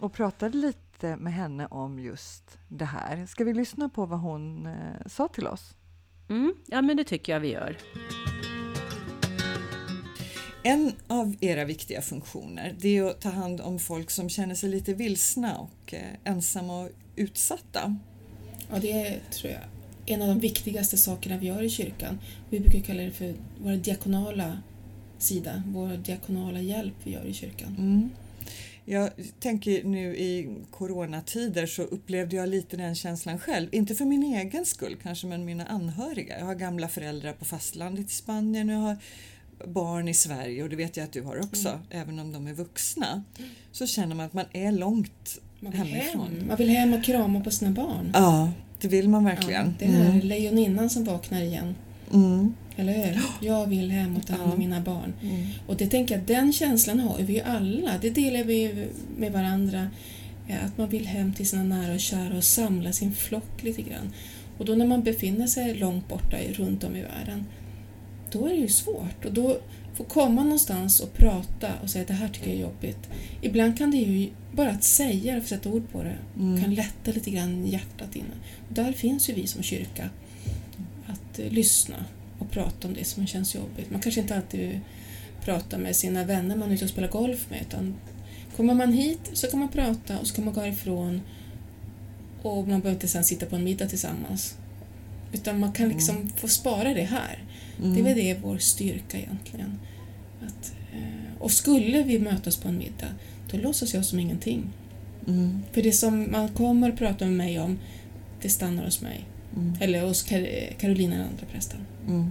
Och 0.00 0.12
pratade 0.12 0.56
lite 0.56 1.16
med 1.16 1.32
henne 1.32 1.66
om 1.66 1.98
just 1.98 2.58
det 2.68 2.84
här. 2.84 3.26
Ska 3.26 3.44
vi 3.44 3.54
lyssna 3.54 3.88
på 3.88 4.06
vad 4.06 4.20
hon 4.20 4.66
eh, 4.66 5.06
sa 5.06 5.28
till 5.28 5.46
oss? 5.46 5.76
Mm, 6.28 6.54
ja, 6.66 6.82
men 6.82 6.96
det 6.96 7.04
tycker 7.04 7.32
jag 7.32 7.40
vi 7.40 7.52
gör. 7.52 7.76
En 10.66 10.92
av 11.06 11.36
era 11.40 11.64
viktiga 11.64 12.02
funktioner 12.02 12.74
det 12.80 12.96
är 12.96 13.04
att 13.04 13.20
ta 13.20 13.28
hand 13.28 13.60
om 13.60 13.78
folk 13.78 14.10
som 14.10 14.28
känner 14.28 14.54
sig 14.54 14.70
lite 14.70 14.94
vilsna 14.94 15.58
och 15.58 15.94
eh, 15.94 16.00
ensamma 16.24 16.82
och 16.82 16.90
utsatta. 17.16 17.96
Ja, 18.70 18.78
det 18.78 18.92
är, 18.92 19.20
tror 19.30 19.52
jag, 19.52 19.62
en 20.06 20.22
av 20.22 20.28
de 20.28 20.40
viktigaste 20.40 20.96
sakerna 20.96 21.38
vi 21.38 21.46
gör 21.46 21.62
i 21.62 21.70
kyrkan. 21.70 22.18
Vi 22.50 22.60
brukar 22.60 22.80
kalla 22.80 23.02
det 23.02 23.10
för 23.10 23.34
vår 23.62 23.72
diakonala 23.72 24.58
sida, 25.18 25.62
vår 25.66 25.96
diakonala 25.96 26.60
hjälp 26.60 26.94
vi 27.04 27.10
gör 27.12 27.24
i 27.24 27.34
kyrkan. 27.34 27.76
Mm. 27.78 28.10
Jag 28.84 29.10
tänker 29.40 29.84
nu 29.84 30.16
i 30.16 30.48
coronatider 30.70 31.66
så 31.66 31.82
upplevde 31.82 32.36
jag 32.36 32.48
lite 32.48 32.76
den 32.76 32.94
känslan 32.94 33.38
själv. 33.38 33.68
Inte 33.72 33.94
för 33.94 34.04
min 34.04 34.22
egen 34.22 34.66
skull 34.66 34.96
kanske, 35.02 35.26
men 35.26 35.44
mina 35.44 35.66
anhöriga. 35.66 36.38
Jag 36.38 36.46
har 36.46 36.54
gamla 36.54 36.88
föräldrar 36.88 37.32
på 37.32 37.44
fastlandet 37.44 38.06
i 38.06 38.14
Spanien. 38.14 38.68
Jag 38.68 38.78
har 38.78 38.96
barn 39.64 40.08
i 40.08 40.14
Sverige 40.14 40.62
och 40.62 40.68
det 40.68 40.76
vet 40.76 40.96
jag 40.96 41.04
att 41.04 41.12
du 41.12 41.22
har 41.22 41.44
också, 41.44 41.68
mm. 41.68 41.80
även 41.90 42.18
om 42.18 42.32
de 42.32 42.46
är 42.46 42.52
vuxna. 42.52 43.22
Så 43.72 43.86
känner 43.86 44.14
man 44.14 44.26
att 44.26 44.32
man 44.32 44.44
är 44.52 44.72
långt 44.72 45.38
man 45.60 45.72
hemifrån. 45.72 46.36
Hem. 46.38 46.48
Man 46.48 46.56
vill 46.56 46.68
hem 46.68 46.94
och 46.94 47.04
krama 47.04 47.40
på 47.40 47.50
sina 47.50 47.70
barn. 47.70 48.10
Ja, 48.14 48.52
det 48.80 48.88
vill 48.88 49.08
man 49.08 49.24
verkligen. 49.24 49.66
Ja, 49.66 49.72
det 49.78 49.84
är 49.84 50.10
mm. 50.10 50.20
lejoninnan 50.20 50.90
som 50.90 51.04
vaknar 51.04 51.42
igen. 51.42 51.74
Mm. 52.12 52.54
Eller 52.76 52.92
hur? 52.92 53.22
Jag 53.40 53.66
vill 53.66 53.90
hem 53.90 54.16
och 54.16 54.26
ta 54.26 54.34
hand 54.34 54.52
om 54.52 54.58
mina 54.58 54.80
barn. 54.80 55.12
Mm. 55.22 55.46
Och 55.66 55.76
det 55.76 55.86
tänker 55.86 56.16
jag, 56.16 56.24
den 56.24 56.52
känslan 56.52 57.00
har 57.00 57.18
vi 57.18 57.34
ju 57.34 57.40
alla. 57.40 57.98
Det 58.00 58.10
delar 58.10 58.44
vi 58.44 58.88
med 59.16 59.32
varandra. 59.32 59.90
Att 60.64 60.78
man 60.78 60.88
vill 60.88 61.06
hem 61.06 61.34
till 61.34 61.48
sina 61.48 61.62
nära 61.62 61.94
och 61.94 62.00
kära 62.00 62.36
och 62.36 62.44
samla 62.44 62.92
sin 62.92 63.14
flock 63.14 63.62
lite 63.62 63.82
grann. 63.82 64.12
Och 64.58 64.64
då 64.64 64.74
när 64.74 64.86
man 64.86 65.02
befinner 65.02 65.46
sig 65.46 65.74
långt 65.74 66.08
borta 66.08 66.36
runt 66.36 66.84
om 66.84 66.96
i 66.96 67.02
världen 67.02 67.44
då 68.38 68.46
är 68.46 68.50
det 68.50 68.60
ju 68.60 68.68
svårt. 68.68 69.24
Och 69.24 69.32
då 69.32 69.58
få 69.94 70.04
komma 70.04 70.42
någonstans 70.42 71.00
och 71.00 71.12
prata 71.12 71.68
och 71.82 71.90
säga 71.90 72.02
att 72.02 72.08
det 72.08 72.14
här 72.14 72.28
tycker 72.28 72.46
jag 72.46 72.56
är 72.56 72.62
jobbigt. 72.62 73.08
Ibland 73.40 73.78
kan 73.78 73.90
det 73.90 73.96
ju, 73.96 74.30
bara 74.52 74.70
att 74.70 74.84
säga 74.84 75.34
det 75.34 75.40
och 75.40 75.46
sätta 75.46 75.68
ord 75.68 75.88
på 75.92 76.02
det, 76.02 76.16
mm. 76.36 76.62
kan 76.62 76.74
lätta 76.74 77.10
lite 77.12 77.30
grann 77.30 77.66
hjärtat 77.66 78.16
inne. 78.16 78.34
Och 78.68 78.74
där 78.74 78.92
finns 78.92 79.30
ju 79.30 79.34
vi 79.34 79.46
som 79.46 79.62
kyrka, 79.62 80.10
att 81.06 81.38
uh, 81.38 81.50
lyssna 81.50 82.04
och 82.38 82.50
prata 82.50 82.88
om 82.88 82.94
det 82.94 83.04
som 83.04 83.26
känns 83.26 83.54
jobbigt. 83.54 83.90
Man 83.90 84.00
kanske 84.00 84.20
inte 84.20 84.36
alltid 84.36 84.80
pratar 85.44 85.78
med 85.78 85.96
sina 85.96 86.24
vänner 86.24 86.56
man 86.56 86.70
är 86.70 86.74
ute 86.74 86.84
och 86.84 86.90
spelar 86.90 87.08
golf 87.08 87.50
med, 87.50 87.60
utan 87.60 87.94
kommer 88.56 88.74
man 88.74 88.92
hit 88.92 89.30
så 89.32 89.46
kan 89.46 89.60
man 89.60 89.68
prata 89.68 90.18
och 90.18 90.26
så 90.26 90.34
kan 90.34 90.44
man 90.44 90.54
gå 90.54 90.60
härifrån 90.60 91.20
och 92.42 92.56
man 92.56 92.80
behöver 92.80 92.90
inte 92.90 93.08
sen 93.08 93.24
sitta 93.24 93.46
på 93.46 93.56
en 93.56 93.64
middag 93.64 93.86
tillsammans. 93.86 94.56
Utan 95.36 95.60
man 95.60 95.72
kan 95.72 95.88
liksom 95.88 96.16
mm. 96.16 96.28
få 96.28 96.48
spara 96.48 96.94
det 96.94 97.02
här. 97.02 97.44
Mm. 97.78 97.94
Det 97.94 98.00
är 98.00 98.04
väl 98.04 98.16
det 98.16 98.38
vår 98.42 98.58
styrka 98.58 99.18
egentligen. 99.18 99.78
Att, 100.46 100.72
eh, 100.92 101.42
och 101.42 101.50
skulle 101.50 102.02
vi 102.02 102.18
mötas 102.18 102.56
på 102.56 102.68
en 102.68 102.78
middag, 102.78 103.14
då 103.50 103.58
låtsas 103.58 103.94
jag 103.94 104.04
som 104.04 104.18
ingenting. 104.18 104.72
Mm. 105.26 105.62
För 105.72 105.82
det 105.82 105.92
som 105.92 106.32
man 106.32 106.48
kommer 106.48 106.90
att 106.90 106.98
prata 106.98 107.24
med 107.24 107.34
mig 107.34 107.60
om, 107.60 107.78
det 108.42 108.48
stannar 108.48 108.84
hos 108.84 109.00
mig. 109.00 109.24
Mm. 109.56 109.74
Eller 109.80 110.02
hos 110.06 110.22
Kar 110.22 110.72
Carolina, 110.78 111.16
den 111.16 111.26
andra 111.26 111.46
prästen. 111.52 111.80
Mm. 112.06 112.30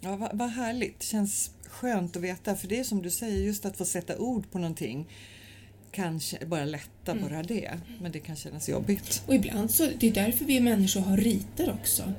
Ja, 0.00 0.16
vad, 0.16 0.38
vad 0.38 0.50
härligt. 0.50 1.00
Det 1.00 1.06
känns 1.06 1.50
skönt 1.66 2.16
att 2.16 2.22
veta, 2.22 2.56
för 2.56 2.68
det 2.68 2.78
är 2.78 2.84
som 2.84 3.02
du 3.02 3.10
säger, 3.10 3.44
just 3.44 3.64
att 3.64 3.76
få 3.76 3.84
sätta 3.84 4.18
ord 4.18 4.50
på 4.50 4.58
någonting 4.58 5.06
kanske 5.96 6.46
bara 6.46 6.64
lätta 6.64 7.12
mm. 7.12 7.24
bara 7.24 7.42
det, 7.42 7.70
men 8.00 8.12
det 8.12 8.20
kan 8.20 8.36
kännas 8.36 8.68
jobbigt. 8.68 9.22
Och 9.26 9.34
ibland 9.34 9.70
så, 9.70 9.88
det 9.98 10.08
är 10.08 10.12
därför 10.12 10.44
vi 10.44 10.60
människor 10.60 11.00
har 11.00 11.16
riter 11.16 11.72
också 11.72 12.12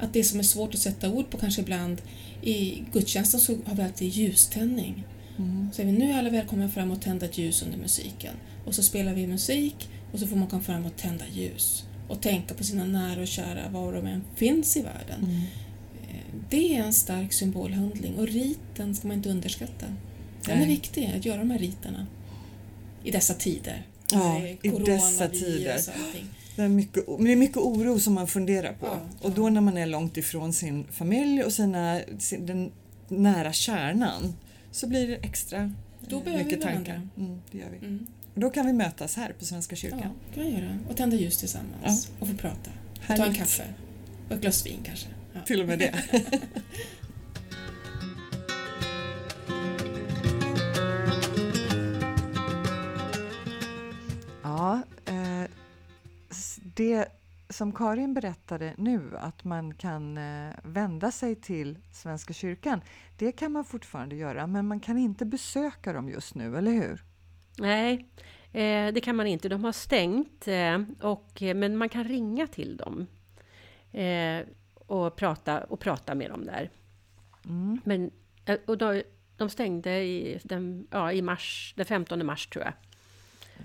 att 0.00 0.12
det 0.12 0.24
som 0.24 0.38
är 0.38 0.44
svårt 0.44 0.74
att 0.74 0.80
sätta 0.80 1.10
ord 1.10 1.30
på 1.30 1.38
kanske 1.38 1.62
ibland 1.62 2.02
i 2.42 2.82
gudstjänsten 2.92 3.40
så 3.40 3.56
har 3.66 3.74
vi 3.74 3.82
alltid 3.82 4.08
ljuständning. 4.08 5.04
Mm. 5.38 5.68
Så 5.72 5.82
är 5.82 5.86
vi 5.86 5.92
nu 5.92 6.12
alla 6.12 6.30
välkomna 6.30 6.68
fram 6.68 6.90
och 6.90 7.00
tända 7.00 7.26
ett 7.26 7.38
ljus 7.38 7.62
under 7.62 7.78
musiken. 7.78 8.34
Och 8.66 8.74
så 8.74 8.82
spelar 8.82 9.14
vi 9.14 9.26
musik 9.26 9.88
och 10.12 10.18
så 10.18 10.26
får 10.26 10.36
man 10.36 10.48
komma 10.48 10.62
fram 10.62 10.86
och 10.86 10.96
tända 10.96 11.24
ljus. 11.32 11.84
Och 12.08 12.20
tänka 12.20 12.54
på 12.54 12.64
sina 12.64 12.84
nära 12.84 13.20
och 13.20 13.28
kära 13.28 13.68
var 13.68 13.92
de 13.92 14.06
än 14.06 14.24
finns 14.34 14.76
i 14.76 14.82
världen. 14.82 15.24
Mm. 15.24 15.36
Eh, 16.08 16.40
det 16.50 16.76
är 16.76 16.82
en 16.82 16.92
stark 16.92 17.32
symbolhandling 17.32 18.14
och 18.18 18.28
riten 18.28 18.94
ska 18.94 19.08
man 19.08 19.16
inte 19.16 19.28
underskatta. 19.28 19.86
Den 20.46 20.58
Nej. 20.58 20.62
är 20.62 20.66
viktig, 20.66 21.12
att 21.16 21.24
göra 21.24 21.38
de 21.38 21.50
här 21.50 21.58
riterna. 21.58 22.06
I 23.04 23.10
dessa 23.10 23.34
tider. 23.34 23.86
Ja, 24.12 24.42
i 24.62 24.68
dessa 24.68 25.28
tider. 25.28 25.80
Det 26.60 26.64
är, 26.64 26.68
mycket, 26.68 27.06
det 27.06 27.32
är 27.32 27.36
mycket 27.36 27.56
oro 27.56 28.00
som 28.00 28.14
man 28.14 28.26
funderar 28.26 28.72
på. 28.72 28.86
Ja, 28.86 29.00
och 29.20 29.30
då 29.30 29.48
när 29.48 29.60
man 29.60 29.78
är 29.78 29.86
långt 29.86 30.16
ifrån 30.16 30.52
sin 30.52 30.84
familj 30.90 31.44
och 31.44 31.52
sina, 31.52 32.00
sin, 32.18 32.46
den 32.46 32.72
nära 33.08 33.52
kärnan 33.52 34.34
så 34.70 34.86
blir 34.86 35.08
det 35.08 35.14
extra 35.16 35.72
då 36.08 36.22
eh, 36.26 36.36
mycket 36.36 36.60
tankar. 36.60 37.08
Mm, 37.16 37.40
det 37.50 37.58
gör 37.58 37.68
vi. 37.70 37.86
Mm. 37.86 38.06
Och 38.34 38.40
då 38.40 38.50
kan 38.50 38.66
vi 38.66 38.72
mötas 38.72 39.16
här 39.16 39.32
på 39.38 39.44
Svenska 39.44 39.76
kyrkan. 39.76 40.00
Ja, 40.02 40.10
kan 40.34 40.44
vi 40.44 40.50
göra. 40.50 40.78
Och 40.88 40.96
tända 40.96 41.16
ljus 41.16 41.36
tillsammans 41.36 42.08
ja. 42.10 42.16
och 42.20 42.28
få 42.28 42.36
prata. 42.36 42.70
Och 43.10 43.16
ta 43.16 43.24
en 43.24 43.34
kaffe 43.34 43.64
och 44.28 44.34
ett 44.34 44.40
glas 44.40 44.66
vin 44.66 44.78
kanske. 44.84 45.08
Ja. 45.32 45.40
Till 45.46 45.60
och 45.60 45.66
med 45.66 45.78
det. 45.78 45.94
ja, 54.42 54.82
det 56.80 57.08
som 57.48 57.72
Karin 57.72 58.14
berättade 58.14 58.74
nu, 58.78 59.16
att 59.16 59.44
man 59.44 59.74
kan 59.74 60.18
eh, 60.18 60.54
vända 60.62 61.10
sig 61.10 61.34
till 61.34 61.78
Svenska 61.92 62.32
kyrkan, 62.32 62.80
det 63.18 63.32
kan 63.32 63.52
man 63.52 63.64
fortfarande 63.64 64.16
göra, 64.16 64.46
men 64.46 64.66
man 64.66 64.80
kan 64.80 64.98
inte 64.98 65.24
besöka 65.24 65.92
dem 65.92 66.08
just 66.08 66.34
nu, 66.34 66.56
eller 66.56 66.72
hur? 66.72 67.04
Nej, 67.58 68.08
eh, 68.52 68.92
det 68.92 69.00
kan 69.04 69.16
man 69.16 69.26
inte. 69.26 69.48
De 69.48 69.64
har 69.64 69.72
stängt, 69.72 70.48
eh, 70.48 70.82
och, 71.00 71.42
men 71.42 71.76
man 71.76 71.88
kan 71.88 72.04
ringa 72.04 72.46
till 72.46 72.76
dem 72.76 73.06
och, 74.74 75.16
prata, 75.16 75.64
och 75.64 75.80
prata 75.80 76.14
med 76.14 76.30
dem 76.30 76.44
där. 76.44 76.70
Mm. 77.44 77.80
Men, 77.84 78.10
och 78.66 78.78
då, 78.78 79.02
de 79.36 79.50
stängde 79.50 80.02
i, 80.02 80.40
den, 80.42 80.86
ja, 80.90 81.12
i 81.12 81.22
mars, 81.22 81.74
den 81.76 81.86
15 81.86 82.26
mars, 82.26 82.46
tror 82.46 82.64
jag. 82.64 82.72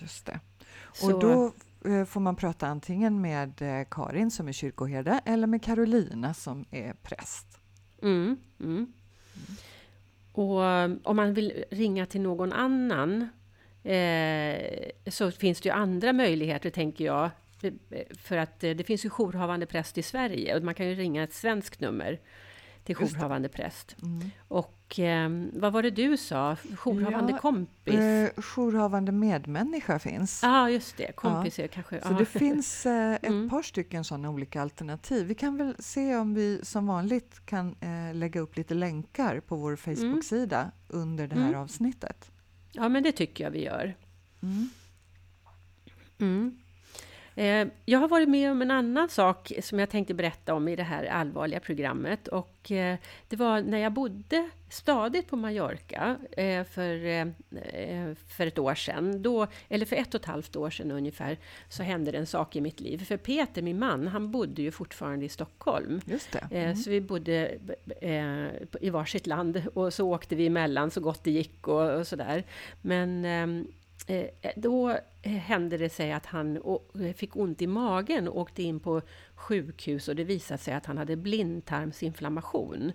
Just 0.01 0.25
det. 0.25 0.39
Och 0.87 0.95
Så, 0.95 1.19
då 1.19 1.53
får 2.07 2.19
man 2.19 2.35
prata 2.35 2.67
antingen 2.67 3.21
med 3.21 3.61
eh, 3.61 3.87
Karin 3.91 4.31
som 4.31 4.47
är 4.47 4.51
kyrkoherde 4.51 5.21
eller 5.25 5.47
med 5.47 5.63
Carolina 5.63 6.33
som 6.33 6.65
är 6.71 6.93
präst. 6.93 7.59
Mm, 8.01 8.37
mm. 8.59 8.75
Mm. 8.75 8.93
Och 10.31 10.65
eh, 10.65 10.91
om 11.03 11.15
man 11.15 11.33
vill 11.33 11.63
ringa 11.71 12.05
till 12.05 12.21
någon 12.21 12.53
annan 12.53 13.29
eh, 13.83 14.89
så 15.07 15.31
finns 15.31 15.61
det 15.61 15.69
ju 15.69 15.75
andra 15.75 16.13
möjligheter, 16.13 16.69
tänker 16.69 17.05
jag. 17.05 17.29
För 18.17 18.37
att 18.37 18.59
det 18.59 18.87
finns 18.87 19.05
ju 19.05 19.09
jourhavande 19.09 19.65
präst 19.65 19.97
i 19.97 20.03
Sverige 20.03 20.57
och 20.57 20.63
man 20.63 20.73
kan 20.73 20.85
ju 20.87 20.95
ringa 20.95 21.23
ett 21.23 21.33
svenskt 21.33 21.79
nummer 21.79 22.19
till 22.83 22.95
jourhavande 22.95 23.49
präst. 23.49 23.95
Mm. 24.01 24.31
Och 24.47 24.74
och 24.85 24.99
eh, 24.99 25.29
vad 25.53 25.73
var 25.73 25.83
det 25.83 25.89
du 25.89 26.17
sa? 26.17 26.57
Jourhavande 26.85 27.31
ja, 27.31 27.37
kompis? 27.37 27.95
Eh, 27.95 28.29
jourhavande 28.37 29.11
medmänniska 29.11 29.99
finns. 29.99 30.39
Ja, 30.43 30.49
ah, 30.49 30.69
just 30.69 30.97
det. 30.97 31.11
Kompis 31.15 31.59
ja. 31.59 31.67
kanske... 31.67 32.01
Så 32.01 32.13
ah. 32.13 32.17
det 32.17 32.25
finns 32.25 32.85
eh, 32.85 33.13
ett 33.13 33.23
mm. 33.23 33.49
par 33.49 33.61
stycken 33.61 34.03
sådana 34.03 34.29
olika 34.29 34.61
alternativ. 34.61 35.27
Vi 35.27 35.35
kan 35.35 35.57
väl 35.57 35.75
se 35.79 36.15
om 36.15 36.33
vi 36.33 36.59
som 36.63 36.87
vanligt 36.87 37.45
kan 37.45 37.75
eh, 37.79 38.15
lägga 38.15 38.41
upp 38.41 38.57
lite 38.57 38.73
länkar 38.73 39.39
på 39.39 39.55
vår 39.55 39.75
Facebook-sida 39.75 40.59
mm. 40.59 40.71
under 40.87 41.27
det 41.27 41.35
här 41.35 41.47
mm. 41.47 41.61
avsnittet. 41.61 42.31
Ja, 42.71 42.89
men 42.89 43.03
det 43.03 43.11
tycker 43.11 43.43
jag 43.43 43.51
vi 43.51 43.63
gör. 43.63 43.95
Mm. 46.19 46.59
Eh, 47.35 47.67
jag 47.85 47.99
har 47.99 48.07
varit 48.07 48.29
med 48.29 48.51
om 48.51 48.61
en 48.61 48.71
annan 48.71 49.09
sak 49.09 49.51
som 49.61 49.79
jag 49.79 49.89
tänkte 49.89 50.13
berätta 50.13 50.53
om 50.53 50.67
i 50.67 50.75
det 50.75 50.83
här 50.83 51.05
allvarliga 51.05 51.59
programmet. 51.59 52.27
Och 52.27 52.71
eh, 52.71 52.97
det 53.27 53.35
var 53.35 53.61
när 53.61 53.77
jag 53.77 53.91
bodde 53.91 54.49
stadigt 54.69 55.27
på 55.27 55.35
Mallorca 55.35 56.17
eh, 56.31 56.63
för, 56.63 57.33
för 58.35 58.47
ett 58.47 58.59
år 58.59 58.75
sedan, 58.75 59.21
då, 59.21 59.47
eller 59.69 59.85
för 59.85 59.95
ett 59.95 60.13
och 60.13 60.21
ett 60.21 60.25
halvt 60.25 60.55
år 60.55 60.69
sedan 60.69 60.91
ungefär, 60.91 61.37
så 61.69 61.83
hände 61.83 62.11
det 62.11 62.17
en 62.17 62.25
sak 62.25 62.55
i 62.55 62.61
mitt 62.61 62.79
liv. 62.79 63.05
För 63.05 63.17
Peter, 63.17 63.61
min 63.61 63.79
man, 63.79 64.07
han 64.07 64.31
bodde 64.31 64.61
ju 64.61 64.71
fortfarande 64.71 65.25
i 65.25 65.29
Stockholm. 65.29 66.01
Just 66.05 66.31
det. 66.31 66.47
Mm. 66.51 66.75
Så 66.75 66.89
vi 66.89 67.01
bodde 67.01 67.57
i 68.81 68.89
varsitt 68.89 69.27
land 69.27 69.63
och 69.73 69.93
så 69.93 70.09
åkte 70.09 70.35
vi 70.35 70.47
emellan 70.47 70.91
så 70.91 71.01
gott 71.01 71.23
det 71.23 71.31
gick 71.31 71.67
och, 71.67 71.91
och 71.91 72.07
sådär. 72.07 72.43
Men 72.81 73.25
ehm, 73.25 73.67
Eh, 73.67 73.84
Eh, 74.07 74.51
då 74.55 74.89
eh, 75.21 75.31
hände 75.31 75.77
det 75.77 75.89
sig 75.89 76.11
att 76.11 76.25
han 76.25 76.59
fick 77.15 77.35
ont 77.35 77.61
i 77.61 77.67
magen 77.67 78.27
och 78.27 78.37
åkte 78.37 78.63
in 78.63 78.79
på 78.79 79.01
sjukhus 79.35 80.07
och 80.07 80.15
det 80.15 80.23
visade 80.23 80.57
sig 80.57 80.73
att 80.73 80.85
han 80.85 80.97
hade 80.97 81.15
blindtarmsinflammation. 81.15 82.91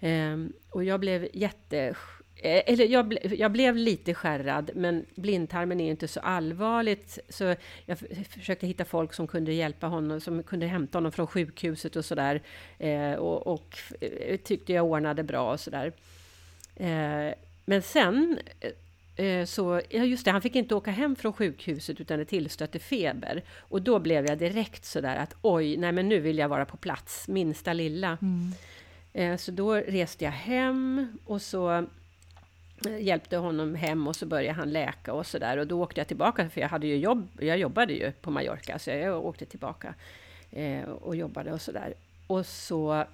Ehm, 0.00 0.52
och 0.70 0.84
jag 0.84 1.00
blev 1.00 1.28
jätte... 1.32 1.94
Eh, 2.36 2.62
eller 2.66 2.86
jag, 2.86 3.08
ble, 3.08 3.18
jag 3.22 3.52
blev 3.52 3.76
lite 3.76 4.14
skärrad, 4.14 4.70
men 4.74 5.06
blindtarmen 5.14 5.80
är 5.80 5.90
inte 5.90 6.08
så 6.08 6.20
allvarligt. 6.20 7.18
Så 7.28 7.54
jag 7.86 7.98
försökte 8.28 8.66
hitta 8.66 8.84
folk 8.84 9.12
som 9.12 9.26
kunde 9.26 9.52
hjälpa 9.52 9.86
honom, 9.86 10.20
som 10.20 10.42
kunde 10.42 10.66
hämta 10.66 10.98
honom 10.98 11.12
från 11.12 11.26
sjukhuset 11.26 11.96
och 11.96 12.04
sådär. 12.04 12.42
Och, 13.18 13.46
och 13.46 13.78
tyckte 14.44 14.72
jag 14.72 14.86
ordnade 14.86 15.22
bra 15.22 15.52
och 15.52 15.60
sådär. 15.60 15.92
Men 17.64 17.82
sen 17.82 18.38
så, 19.46 19.80
ja 19.88 20.04
just 20.04 20.24
det, 20.24 20.30
han 20.30 20.42
fick 20.42 20.56
inte 20.56 20.74
åka 20.74 20.90
hem 20.90 21.16
från 21.16 21.32
sjukhuset 21.32 22.00
utan 22.00 22.18
det 22.18 22.24
tillstötte 22.24 22.78
feber. 22.78 23.42
Och 23.58 23.82
då 23.82 23.98
blev 23.98 24.26
jag 24.26 24.38
direkt 24.38 24.84
sådär 24.84 25.16
att 25.16 25.34
oj, 25.42 25.76
nej 25.76 25.92
men 25.92 26.08
nu 26.08 26.20
vill 26.20 26.38
jag 26.38 26.48
vara 26.48 26.64
på 26.64 26.76
plats, 26.76 27.28
minsta 27.28 27.72
lilla. 27.72 28.18
Mm. 28.22 28.52
Eh, 29.12 29.36
så 29.36 29.50
då 29.50 29.74
reste 29.74 30.24
jag 30.24 30.32
hem 30.32 31.18
och 31.24 31.42
så 31.42 31.70
eh, 32.86 32.98
hjälpte 33.00 33.36
honom 33.36 33.74
hem 33.74 34.08
och 34.08 34.16
så 34.16 34.26
började 34.26 34.58
han 34.58 34.72
läka 34.72 35.12
och 35.12 35.26
sådär. 35.26 35.56
Och 35.56 35.66
då 35.66 35.82
åkte 35.82 36.00
jag 36.00 36.08
tillbaka, 36.08 36.50
för 36.50 36.60
jag 36.60 36.68
hade 36.68 36.86
ju 36.86 36.96
jobb, 36.96 37.28
jag 37.40 37.58
jobbade 37.58 37.92
ju 37.92 38.12
på 38.12 38.30
Mallorca, 38.30 38.78
så 38.78 38.90
jag 38.90 39.24
åkte 39.26 39.46
tillbaka 39.46 39.94
och 41.00 41.16
jobbade 41.16 41.52
och 41.52 41.60
sådär. 41.60 41.94
Och 42.26 42.46
så 42.46 43.04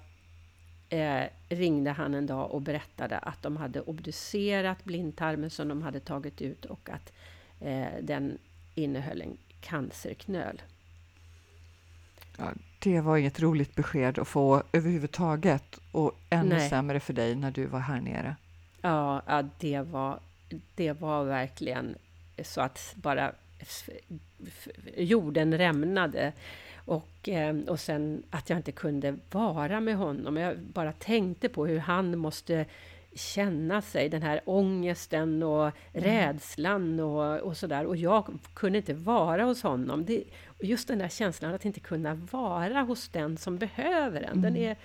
eh, 0.89 1.23
ringde 1.49 1.91
han 1.91 2.13
en 2.13 2.25
dag 2.25 2.51
och 2.51 2.61
berättade 2.61 3.17
att 3.17 3.41
de 3.41 3.57
hade 3.57 3.81
obducerat 3.81 4.83
blindtarmen 4.83 5.49
som 5.49 5.67
de 5.67 5.81
hade 5.81 5.99
tagit 5.99 6.41
ut 6.41 6.65
och 6.65 6.89
att 6.89 7.13
eh, 7.59 7.87
den 8.01 8.37
innehöll 8.75 9.21
en 9.21 9.37
cancerknöl. 9.61 10.61
Ja, 12.37 12.51
det 12.79 13.01
var 13.01 13.17
inget 13.17 13.39
roligt 13.39 13.75
besked 13.75 14.19
att 14.19 14.27
få 14.27 14.63
överhuvudtaget 14.71 15.79
och 15.91 16.11
ännu 16.29 16.55
Nej. 16.55 16.69
sämre 16.69 16.99
för 16.99 17.13
dig 17.13 17.35
när 17.35 17.51
du 17.51 17.65
var 17.65 17.79
här 17.79 18.01
nere. 18.01 18.35
Ja, 18.81 19.21
ja 19.27 19.43
det, 19.59 19.81
var, 19.81 20.19
det 20.75 20.93
var 20.93 21.23
verkligen 21.23 21.95
så 22.43 22.61
att 22.61 22.93
bara 22.95 23.31
jorden 24.97 25.57
rämnade. 25.57 26.33
Och, 26.87 27.29
eh, 27.29 27.57
och 27.57 27.79
sen 27.79 28.23
att 28.29 28.49
jag 28.49 28.59
inte 28.59 28.71
kunde 28.71 29.17
vara 29.31 29.79
med 29.79 29.97
honom. 29.97 30.37
Jag 30.37 30.59
bara 30.59 30.91
tänkte 30.91 31.49
på 31.49 31.65
hur 31.65 31.79
han 31.79 32.17
måste 32.17 32.65
känna 33.13 33.81
sig, 33.81 34.09
den 34.09 34.21
här 34.21 34.41
ångesten 34.45 35.43
och 35.43 35.61
mm. 35.63 35.73
rädslan 35.93 36.99
och, 36.99 37.39
och 37.39 37.57
sådär. 37.57 37.85
Och 37.85 37.97
jag 37.97 38.39
kunde 38.53 38.77
inte 38.77 38.93
vara 38.93 39.43
hos 39.43 39.63
honom. 39.63 40.05
Det, 40.05 40.23
just 40.59 40.87
den 40.87 40.99
där 40.99 41.09
känslan 41.09 41.53
att 41.53 41.65
inte 41.65 41.79
kunna 41.79 42.13
vara 42.13 42.81
hos 42.81 43.09
den 43.09 43.37
som 43.37 43.57
behöver 43.57 44.21
en, 44.21 44.31
mm. 44.31 44.41
den 44.41 44.57
är 44.57 44.77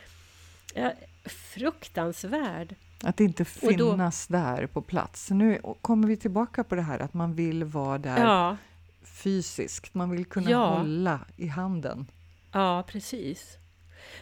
ja, 0.74 0.92
fruktansvärd. 1.24 2.74
Att 3.02 3.20
inte 3.20 3.44
finnas 3.44 4.26
då, 4.26 4.36
där 4.36 4.66
på 4.66 4.82
plats. 4.82 5.30
Nu 5.30 5.60
kommer 5.80 6.08
vi 6.08 6.16
tillbaka 6.16 6.64
på 6.64 6.74
det 6.74 6.82
här 6.82 6.98
att 6.98 7.14
man 7.14 7.34
vill 7.34 7.64
vara 7.64 7.98
där 7.98 8.18
ja 8.18 8.56
fysiskt, 9.04 9.94
man 9.94 10.10
vill 10.10 10.24
kunna 10.24 10.50
ja. 10.50 10.66
hålla 10.66 11.20
i 11.36 11.46
handen. 11.46 12.06
Ja, 12.52 12.84
precis. 12.88 13.58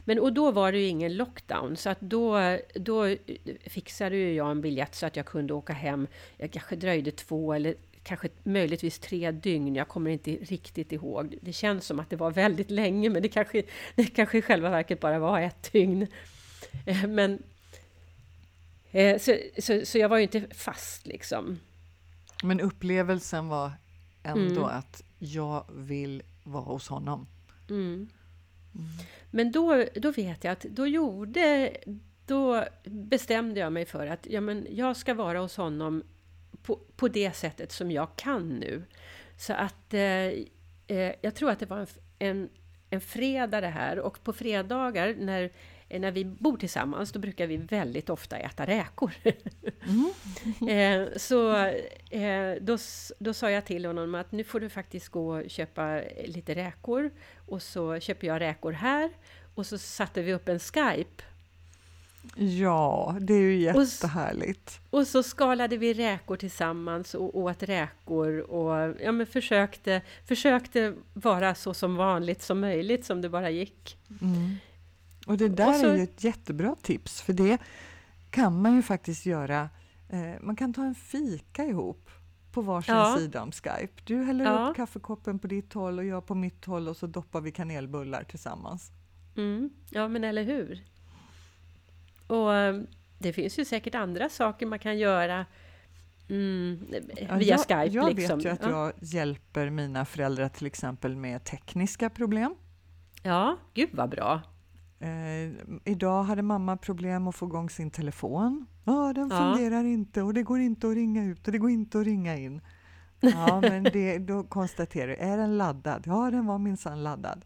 Men 0.05 0.19
och 0.19 0.33
då 0.33 0.51
var 0.51 0.73
det 0.73 0.79
ju 0.79 0.87
ingen 0.87 1.17
lockdown, 1.17 1.77
så 1.77 1.91
att 1.91 2.01
då, 2.01 2.59
då 2.75 3.17
fixade 3.67 4.17
ju 4.17 4.35
jag 4.35 4.51
en 4.51 4.61
biljett 4.61 4.95
så 4.95 5.07
att 5.07 5.17
jag 5.17 5.27
kunde 5.27 5.55
åka 5.55 5.73
hem. 5.73 6.07
Jag 6.37 6.51
kanske 6.51 6.77
dröjde 6.77 7.11
två 7.11 7.53
eller 7.53 7.75
kanske 8.03 8.29
möjligtvis 8.43 8.99
tre 8.99 9.31
dygn. 9.31 9.77
Jag 9.77 9.89
kommer 9.89 10.11
inte 10.11 10.31
riktigt 10.31 10.93
ihåg. 10.93 11.39
Det 11.43 11.53
känns 11.53 11.87
som 11.87 12.01
att 12.01 12.11
det 12.11 12.17
var 12.17 12.31
väldigt 12.31 12.71
länge, 12.71 13.11
men 13.11 13.23
det 13.23 13.29
kanske, 13.29 13.63
det 13.95 14.05
kanske 14.05 14.39
i 14.39 14.43
själva 14.43 14.71
verket 14.71 15.01
bara 15.01 15.19
var 15.19 15.41
ett 15.41 15.73
dygn. 15.73 16.07
Eh, 16.87 17.07
men, 17.07 17.43
eh, 18.91 19.19
så, 19.19 19.37
så, 19.59 19.81
så 19.85 19.99
jag 19.99 20.09
var 20.09 20.17
ju 20.17 20.23
inte 20.23 20.43
fast 20.51 21.07
liksom. 21.07 21.61
Men 22.43 22.61
upplevelsen 22.61 23.49
var 23.49 23.73
ändå 24.23 24.65
mm. 24.65 24.79
att 24.79 25.03
jag 25.19 25.65
vill 25.73 26.23
vara 26.43 26.65
hos 26.65 26.89
honom. 26.89 27.27
Mm. 27.69 28.09
Mm. 28.75 28.89
Men 29.31 29.53
då, 29.53 29.85
då 29.95 30.11
vet 30.11 30.45
jag 30.45 30.53
att 30.53 30.63
då 30.63 30.87
gjorde, 30.87 31.77
då 32.27 32.65
bestämde 32.85 33.61
jag 33.61 33.73
mig 33.73 33.85
för 33.85 34.07
att 34.07 34.27
ja, 34.31 34.41
men 34.41 34.67
jag 34.71 34.97
ska 34.97 35.15
vara 35.15 35.41
hos 35.41 35.57
honom 35.57 36.03
på, 36.63 36.81
på 36.97 37.09
det 37.09 37.37
sättet 37.37 37.73
som 37.73 37.91
jag 37.91 38.17
kan 38.17 38.49
nu. 38.49 38.85
Så 39.37 39.53
att 39.53 39.95
eh, 39.95 40.27
eh 40.87 41.13
jag 41.21 41.35
tror 41.35 41.51
att 41.51 41.59
det 41.59 41.67
var 41.67 41.79
en, 41.79 41.87
en, 42.19 42.49
en 42.91 43.01
fredag 43.01 43.61
det 43.61 43.69
här 43.69 43.99
och 43.99 44.25
på 44.25 44.33
fredagar 44.33 45.15
när 45.19 45.53
när 45.99 46.11
vi 46.11 46.25
bor 46.25 46.57
tillsammans, 46.57 47.13
då 47.13 47.19
brukar 47.19 47.47
vi 47.47 47.57
väldigt 47.57 48.11
ofta 48.11 48.37
äta 48.37 48.67
räkor. 48.67 49.13
Mm. 49.89 50.13
Eh, 50.69 51.09
så 51.17 51.57
eh, 52.11 52.55
då, 52.61 52.79
då 53.19 53.35
sa 53.35 53.51
jag 53.51 53.65
till 53.65 53.85
honom 53.85 54.15
att 54.15 54.33
nu 54.33 54.45
får 54.45 54.61
du 54.61 54.69
faktiskt 54.69 55.09
gå 55.09 55.37
och 55.37 55.51
köpa 55.51 56.03
lite 56.25 56.55
räkor. 56.55 57.11
Och 57.47 57.63
så 57.63 58.01
köper 58.01 58.27
jag 58.27 58.41
räkor 58.41 58.73
här. 58.73 59.11
Och 59.55 59.67
så 59.67 59.79
satte 59.79 60.23
vi 60.23 60.35
upp 60.35 60.49
en 60.49 60.59
Skype. 60.59 61.23
Ja, 62.37 63.17
det 63.21 63.35
är 63.35 63.41
ju 63.41 63.57
jättehärligt. 63.57 64.81
Och, 64.91 64.99
och 64.99 65.07
så 65.07 65.23
skalade 65.23 65.77
vi 65.77 65.95
räkor 65.95 66.37
tillsammans 66.37 67.15
och 67.15 67.39
åt 67.39 67.63
räkor 67.63 68.39
och 68.39 68.97
ja, 69.01 69.13
men 69.13 69.27
försökte, 69.27 70.03
försökte 70.27 70.95
vara 71.13 71.55
så 71.55 71.75
som 71.75 71.97
vanligt 71.97 72.43
som 72.43 72.61
möjligt 72.61 73.05
som 73.05 73.23
det 73.23 73.29
bara 73.29 73.51
gick. 73.51 73.97
Mm. 74.21 74.57
Och 75.27 75.37
det 75.37 75.49
där 75.49 75.69
och 75.69 75.75
så, 75.75 75.87
är 75.87 75.97
ju 75.97 76.03
ett 76.03 76.25
jättebra 76.25 76.77
tips, 76.83 77.23
för 77.23 77.33
det 77.33 77.59
kan 78.31 78.63
man 78.63 78.77
ju 78.77 78.83
faktiskt 78.83 79.27
göra. 79.27 79.69
Eh, 80.09 80.41
man 80.41 80.57
kan 80.57 80.75
ta 80.75 80.85
en 80.85 80.95
fika 80.95 81.65
ihop 81.65 82.11
på 82.53 82.63
varsin 82.63 82.95
ja. 82.95 83.17
sida 83.19 83.43
om 83.43 83.53
Skype. 83.53 84.03
Du 84.05 84.23
häller 84.23 84.45
ja. 84.45 84.69
upp 84.69 84.77
kaffekoppen 84.77 85.39
på 85.39 85.47
ditt 85.47 85.73
håll 85.73 85.99
och 85.99 86.05
jag 86.05 86.27
på 86.27 86.35
mitt 86.35 86.65
håll 86.65 86.89
och 86.89 86.97
så 86.97 87.07
doppar 87.07 87.41
vi 87.41 87.53
kanelbullar 87.53 88.25
tillsammans. 88.25 88.91
Mm. 89.37 89.71
Ja, 89.91 90.09
men 90.09 90.25
eller 90.25 90.45
hur? 90.45 90.85
Och 92.27 92.55
eh, 92.55 92.81
det 93.19 93.33
finns 93.33 93.59
ju 93.59 93.65
säkert 93.65 93.95
andra 93.95 94.29
saker 94.29 94.67
man 94.67 94.79
kan 94.79 94.99
göra 94.99 95.47
mm, 96.29 96.87
via 96.91 97.03
ja, 97.29 97.41
jag, 97.41 97.61
Skype. 97.61 97.85
Jag 97.85 98.15
liksom. 98.15 98.39
vet 98.39 98.47
ju 98.47 98.51
att 98.51 98.71
jag 98.71 98.93
hjälper 99.01 99.71
mina 99.71 100.05
föräldrar 100.05 100.49
till 100.49 100.67
exempel 100.67 101.17
med 101.17 101.45
tekniska 101.45 102.11
problem. 102.11 102.55
Ja, 103.23 103.57
gud 103.75 103.89
vad 103.93 104.11
bra! 104.11 104.43
Eh, 105.01 105.51
idag 105.85 106.23
hade 106.23 106.43
mamma 106.43 106.77
problem 106.77 107.29
att 107.29 107.35
få 107.35 107.47
igång 107.47 107.71
sin 107.71 107.91
telefon. 107.91 108.67
Ah, 108.85 109.13
den 109.13 109.29
ja. 109.29 109.37
fungerar 109.37 109.85
inte 109.85 110.23
och 110.23 110.35
det 110.35 110.43
går 110.43 110.61
inte 110.61 110.89
att 110.89 110.95
ringa 110.95 111.25
ut 111.25 111.47
och 111.47 111.53
det 111.53 111.59
går 111.59 111.71
inte 111.71 111.99
att 112.01 112.05
ringa 112.05 112.37
in. 112.37 112.61
Ja, 113.21 113.61
men 113.63 113.83
det, 113.85 114.19
då 114.19 114.45
konstaterar 114.45 115.09
du, 115.09 115.15
är 115.15 115.37
den 115.37 115.59
laddad? 115.59 116.03
Ja, 116.07 116.31
den 116.31 116.47
var 116.47 116.59
minsann 116.59 117.03
laddad. 117.03 117.45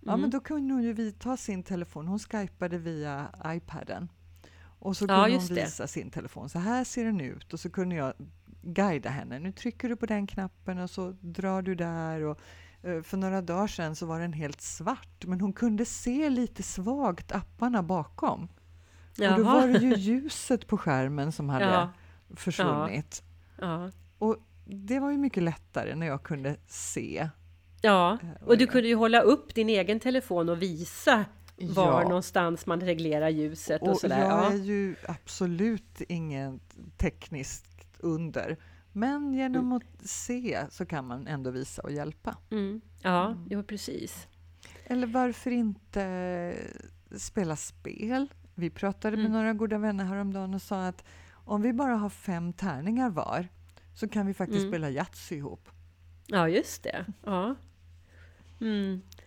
Ja, 0.00 0.12
mm. 0.12 0.20
men 0.20 0.30
då 0.30 0.40
kunde 0.40 0.74
hon 0.74 0.82
ju 0.82 0.92
vidta 0.92 1.36
sin 1.36 1.62
telefon. 1.62 2.08
Hon 2.08 2.18
skypade 2.18 2.78
via 2.78 3.28
iPaden. 3.46 4.08
Och 4.78 4.96
så 4.96 5.06
kunde 5.06 5.28
ja, 5.28 5.38
hon 5.38 5.56
visa 5.56 5.82
det. 5.82 5.88
sin 5.88 6.10
telefon. 6.10 6.48
Så 6.48 6.58
här 6.58 6.84
ser 6.84 7.04
den 7.04 7.20
ut. 7.20 7.52
Och 7.52 7.60
så 7.60 7.70
kunde 7.70 7.96
jag 7.96 8.12
guida 8.62 9.10
henne. 9.10 9.38
Nu 9.38 9.52
trycker 9.52 9.88
du 9.88 9.96
på 9.96 10.06
den 10.06 10.26
knappen 10.26 10.78
och 10.78 10.90
så 10.90 11.16
drar 11.20 11.62
du 11.62 11.74
där. 11.74 12.22
Och 12.22 12.40
för 13.02 13.16
några 13.16 13.42
dagar 13.42 13.66
sedan 13.66 13.96
så 13.96 14.06
var 14.06 14.20
den 14.20 14.32
helt 14.32 14.60
svart, 14.60 15.24
men 15.24 15.40
hon 15.40 15.52
kunde 15.52 15.84
se 15.84 16.30
lite 16.30 16.62
svagt 16.62 17.32
apparna 17.32 17.82
bakom. 17.82 18.48
Jaha. 19.16 19.32
Och 19.32 19.38
då 19.38 19.44
var 19.44 19.66
det 19.66 19.78
ju 19.78 19.94
ljuset 19.96 20.66
på 20.66 20.78
skärmen 20.78 21.32
som 21.32 21.48
hade 21.48 21.64
ja. 21.64 21.92
försvunnit. 22.36 23.22
Ja. 23.60 23.90
Och 24.18 24.36
det 24.64 25.00
var 25.00 25.10
ju 25.10 25.18
mycket 25.18 25.42
lättare 25.42 25.94
när 25.94 26.06
jag 26.06 26.22
kunde 26.22 26.56
se. 26.66 27.28
Ja, 27.80 28.18
eh, 28.22 28.48
och 28.48 28.58
du 28.58 28.66
kunde 28.66 28.88
ju 28.88 28.94
hålla 28.94 29.20
upp 29.20 29.54
din 29.54 29.68
egen 29.68 30.00
telefon 30.00 30.48
och 30.48 30.62
visa 30.62 31.24
var 31.56 32.02
ja. 32.02 32.08
någonstans 32.08 32.66
man 32.66 32.80
reglerar 32.80 33.28
ljuset 33.28 33.82
och, 33.82 33.88
och 33.88 34.00
sådär. 34.00 34.20
Jag 34.20 34.30
ja. 34.30 34.52
är 34.52 34.56
ju 34.56 34.94
absolut 35.08 36.02
ingen 36.08 36.60
tekniskt 36.96 37.86
under. 37.98 38.56
Men 38.96 39.34
genom 39.34 39.64
mm. 39.64 39.72
att 39.72 40.08
se 40.08 40.66
så 40.70 40.86
kan 40.86 41.06
man 41.06 41.26
ändå 41.26 41.50
visa 41.50 41.82
och 41.82 41.92
hjälpa. 41.92 42.36
Mm. 42.50 42.80
Ja, 43.02 43.26
mm. 43.26 43.46
jo 43.50 43.62
precis. 43.62 44.26
Eller 44.84 45.06
varför 45.06 45.50
inte 45.50 46.54
spela 47.16 47.56
spel? 47.56 48.28
Vi 48.54 48.70
pratade 48.70 49.16
med 49.16 49.26
mm. 49.26 49.38
några 49.38 49.52
goda 49.52 49.78
vänner 49.78 50.04
häromdagen 50.04 50.54
och 50.54 50.62
sa 50.62 50.86
att 50.86 51.04
om 51.32 51.62
vi 51.62 51.72
bara 51.72 51.94
har 51.96 52.10
fem 52.10 52.52
tärningar 52.52 53.10
var 53.10 53.48
så 53.94 54.08
kan 54.08 54.26
vi 54.26 54.34
faktiskt 54.34 54.60
mm. 54.60 54.70
spela 54.70 54.90
Yatzy 54.90 55.36
ihop. 55.36 55.68
Ja, 56.26 56.48
just 56.48 56.82
det. 56.82 57.06
Ja. 57.24 57.54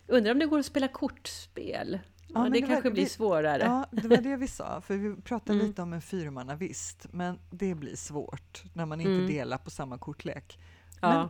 Undrar 0.07 0.31
om 0.31 0.39
det 0.39 0.45
går 0.45 0.59
att 0.59 0.65
spela 0.65 0.87
kortspel? 0.87 1.99
Ja, 2.33 2.43
det, 2.43 2.49
det 2.49 2.61
kanske 2.61 2.89
var, 2.89 2.93
blir 2.93 3.05
svårare. 3.05 3.63
Ja, 3.63 3.85
det 3.91 4.07
var 4.07 4.17
det 4.17 4.35
vi 4.35 4.47
sa, 4.47 4.81
för 4.81 4.97
vi 4.97 5.21
pratade 5.21 5.53
mm. 5.53 5.67
lite 5.67 5.81
om 5.81 5.93
en 5.93 6.01
fyrmannavist, 6.01 7.07
men 7.11 7.39
det 7.51 7.75
blir 7.75 7.95
svårt 7.95 8.63
när 8.73 8.85
man 8.85 9.01
inte 9.01 9.11
mm. 9.11 9.27
delar 9.27 9.57
på 9.57 9.69
samma 9.69 9.97
kortlek. 9.97 10.59
Ja. 11.01 11.13
Men, 11.13 11.29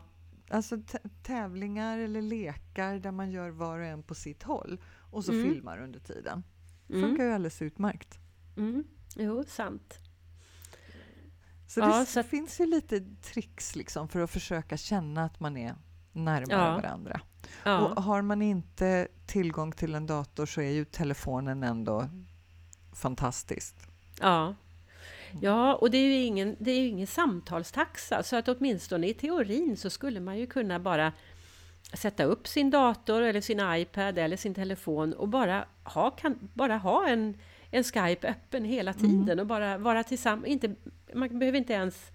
alltså 0.57 0.77
tävlingar 1.23 1.99
eller 1.99 2.21
lekar 2.21 2.99
där 2.99 3.12
man 3.12 3.31
gör 3.31 3.49
var 3.49 3.79
och 3.79 3.85
en 3.85 4.03
på 4.03 4.15
sitt 4.15 4.43
håll 4.43 4.81
och 5.12 5.25
så 5.25 5.31
mm. 5.31 5.43
filmar 5.49 5.81
under 5.81 5.99
tiden. 5.99 6.43
Mm. 6.89 7.01
funkar 7.01 7.23
ju 7.23 7.31
alldeles 7.31 7.62
utmärkt. 7.62 8.19
Mm. 8.57 8.83
Jo, 9.15 9.43
sant. 9.47 9.99
Så 11.67 11.79
ja, 11.79 11.99
det 11.99 12.05
så 12.05 12.23
finns 12.23 12.59
ju 12.59 12.65
lite 12.65 12.99
tricks 13.21 13.75
liksom 13.75 14.07
för 14.07 14.19
att 14.19 14.31
försöka 14.31 14.77
känna 14.77 15.23
att 15.23 15.39
man 15.39 15.57
är 15.57 15.75
närmare 16.12 16.45
ja. 16.49 16.75
varandra. 16.75 17.21
Ja. 17.63 17.79
Och 17.79 18.03
har 18.03 18.21
man 18.21 18.41
inte 18.41 19.07
tillgång 19.25 19.71
till 19.71 19.95
en 19.95 20.07
dator 20.07 20.45
så 20.45 20.62
är 20.62 20.69
ju 20.69 20.85
telefonen 20.85 21.63
ändå 21.63 22.09
fantastiskt. 22.93 23.75
Ja. 24.21 24.55
Ja, 25.41 25.75
och 25.75 25.91
det 25.91 25.97
är 25.97 26.05
ju 26.05 26.23
ingen, 26.23 26.55
det 26.59 26.71
är 26.71 26.88
ingen 26.88 27.07
samtalstaxa, 27.07 28.23
så 28.23 28.35
att 28.35 28.47
åtminstone 28.47 29.07
i 29.07 29.13
teorin 29.13 29.77
så 29.77 29.89
skulle 29.89 30.19
man 30.19 30.38
ju 30.38 30.47
kunna 30.47 30.79
bara 30.79 31.13
sätta 31.93 32.23
upp 32.23 32.47
sin 32.47 32.69
dator 32.69 33.21
eller 33.21 33.41
sin 33.41 33.59
iPad 33.75 34.17
eller 34.17 34.38
sin 34.38 34.53
telefon 34.53 35.13
och 35.13 35.27
bara 35.27 35.65
ha, 35.83 36.12
kan, 36.12 36.49
bara 36.53 36.77
ha 36.77 37.07
en, 37.07 37.38
en 37.71 37.83
Skype 37.83 38.27
öppen 38.27 38.65
hela 38.65 38.91
mm. 38.91 39.03
tiden 39.03 39.29
mm. 39.29 39.39
och 39.39 39.47
bara 39.47 39.77
vara 39.77 40.03
tillsammans. 40.03 40.63
man 41.13 41.39
behöver 41.39 41.57
inte 41.57 41.73
ens 41.73 42.12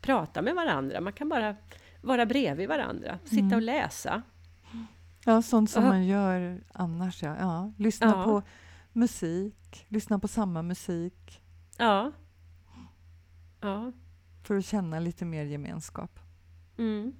prata 0.00 0.42
med 0.42 0.54
varandra, 0.54 1.00
man 1.00 1.12
kan 1.12 1.28
bara 1.28 1.56
vara 2.00 2.26
bredvid 2.26 2.68
varandra, 2.68 3.18
sitta 3.24 3.40
mm. 3.40 3.54
och 3.54 3.62
läsa. 3.62 4.22
Ja, 5.24 5.42
sånt 5.42 5.70
som 5.70 5.84
man 5.84 6.06
gör 6.06 6.64
annars. 6.72 7.22
Ja. 7.22 7.36
ja. 7.38 7.72
Lyssna 7.76 8.06
ja. 8.06 8.24
på 8.24 8.42
musik, 8.92 9.86
lyssna 9.88 10.18
på 10.18 10.28
samma 10.28 10.62
musik. 10.62 11.42
Ja. 11.78 12.12
ja. 13.60 13.92
För 14.42 14.56
att 14.56 14.64
känna 14.64 14.98
lite 14.98 15.24
mer 15.24 15.44
gemenskap. 15.44 16.18
Mm. 16.78 17.12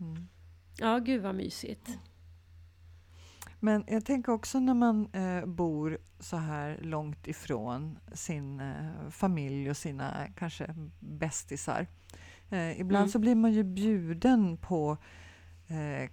Mm. 0.00 0.28
Ja, 0.78 0.98
gud 0.98 1.22
vad 1.22 1.34
mysigt. 1.34 1.98
Men 3.60 3.84
jag 3.86 4.04
tänker 4.04 4.32
också 4.32 4.60
när 4.60 4.74
man 4.74 5.08
eh, 5.12 5.46
bor 5.46 5.98
så 6.18 6.36
här 6.36 6.78
långt 6.82 7.26
ifrån 7.26 7.98
sin 8.12 8.60
eh, 8.60 9.10
familj 9.10 9.70
och 9.70 9.76
sina 9.76 10.28
kanske 10.36 10.74
bästisar. 10.98 11.86
Eh, 12.50 12.80
ibland 12.80 13.02
mm. 13.02 13.08
så 13.08 13.18
blir 13.18 13.34
man 13.34 13.52
ju 13.52 13.64
bjuden 13.64 14.56
på 14.56 14.96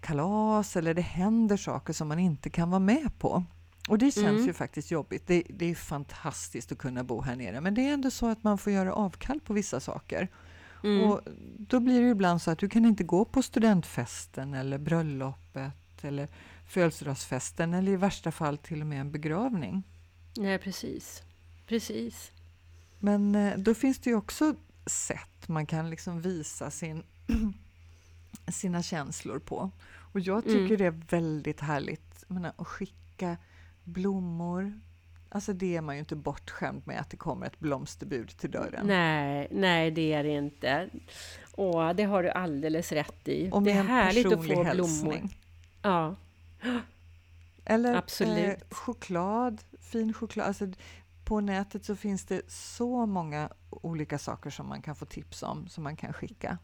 kalas 0.02 0.76
eller 0.76 0.94
det 0.94 1.02
händer 1.02 1.58
saker 1.58 1.94
som 1.94 2.08
man 2.08 2.20
inte 2.20 2.50
kan 2.50 2.70
vara 2.70 2.80
med 2.80 3.20
på. 3.20 3.44
Och 3.88 3.98
det 3.98 4.12
känns 4.12 4.28
mm. 4.28 4.46
ju 4.46 4.54
faktiskt 4.54 4.92
jobbigt. 4.92 5.28
Det, 5.28 5.44
det, 5.50 5.66
är 5.66 5.76
fantastiskt 5.76 6.72
att 6.72 6.78
kunna 6.78 7.04
bo 7.04 7.22
här 7.22 7.36
nere, 7.36 7.62
men 7.62 7.74
det 7.74 7.82
är 7.82 7.94
ändå 7.94 8.12
så 8.12 8.28
att 8.28 8.44
man 8.44 8.58
får 8.58 8.74
göra 8.74 8.94
avkall 8.94 9.40
på 9.40 9.54
vissa 9.54 9.80
saker. 9.80 10.28
Mm. 10.84 11.04
Och 11.04 11.22
då 11.58 11.80
blir 11.80 12.02
det 12.02 12.10
ibland 12.10 12.42
så 12.42 12.52
att 12.52 12.60
du 12.60 12.70
kan 12.70 12.86
inte 12.86 13.04
gå 13.04 13.26
på 13.26 13.42
studentfesten 13.42 14.54
eller 14.54 14.78
bröllopet 14.78 15.74
eller 16.02 16.28
födelsedagsfesten 16.68 17.74
eller 17.74 17.92
i 17.92 17.96
värsta 17.96 18.32
fall 18.32 18.58
till 18.58 18.82
och 18.82 18.88
med 18.88 19.02
en 19.02 19.12
begravning. 19.12 19.84
Nej, 20.38 20.58
precis. 20.58 21.24
Precis. 21.68 22.32
Men 23.00 23.36
eh, 23.36 23.58
då 23.58 23.74
finns 23.74 24.00
det 24.00 24.10
ju 24.10 24.16
också 24.16 24.56
sätt 24.86 25.48
man 25.48 25.66
kan 25.66 25.90
liksom 25.90 26.22
visa 26.22 26.72
sin, 26.72 27.04
sina 28.48 28.84
känslor 28.84 29.40
på. 29.40 29.72
Och 30.12 30.20
jag 30.20 30.44
tycker 30.44 30.58
mm. 30.58 30.78
det 30.78 30.86
är 30.86 31.22
väldigt 31.22 31.62
härligt 31.62 32.24
menar, 32.28 32.54
att 32.58 32.68
skicka 32.68 33.38
blommor. 33.84 34.80
Alltså 35.30 35.54
det 35.54 35.76
är 35.76 35.82
man 35.82 35.96
ju 35.96 36.00
inte 36.00 36.16
bortskämd 36.16 36.88
med 36.88 37.00
att 37.00 37.10
det 37.10 37.18
kommer 37.18 37.46
ett 37.46 37.60
blomsterbud 37.60 38.30
till 38.30 38.52
dörren. 38.52 38.88
Nej, 38.88 39.48
nej 39.52 39.92
det 39.92 40.14
är 40.14 40.24
det 40.24 40.30
inte. 40.30 40.90
Åh, 41.56 41.94
det 41.94 42.04
har 42.04 42.24
du 42.24 42.30
alldeles 42.30 42.92
rätt 42.92 43.28
i. 43.28 43.50
Och 43.52 43.64
det 43.64 43.72
är 43.72 43.84
härligt 43.84 44.26
att 44.26 44.48
få 44.48 44.64
hälsning. 44.64 45.10
blommor. 45.12 45.30
Ja. 45.82 46.16
Eller 47.66 47.96
Absolut. 47.96 48.62
Eh, 48.62 48.68
choklad, 48.70 49.62
fin 49.80 50.14
choklad. 50.14 50.48
Alltså, 50.48 50.68
på 51.24 51.40
nätet 51.40 51.86
så 51.86 51.96
finns 51.96 52.26
det 52.26 52.52
så 52.52 53.06
många 53.06 53.50
olika 53.70 54.20
saker 54.20 54.50
som 54.50 54.68
man 54.68 54.82
kan 54.82 54.96
få 54.96 55.06
tips 55.06 55.44
om, 55.44 55.68
som 55.68 55.84
man 55.84 55.96
kan 55.96 56.14
skicka. 56.14 56.58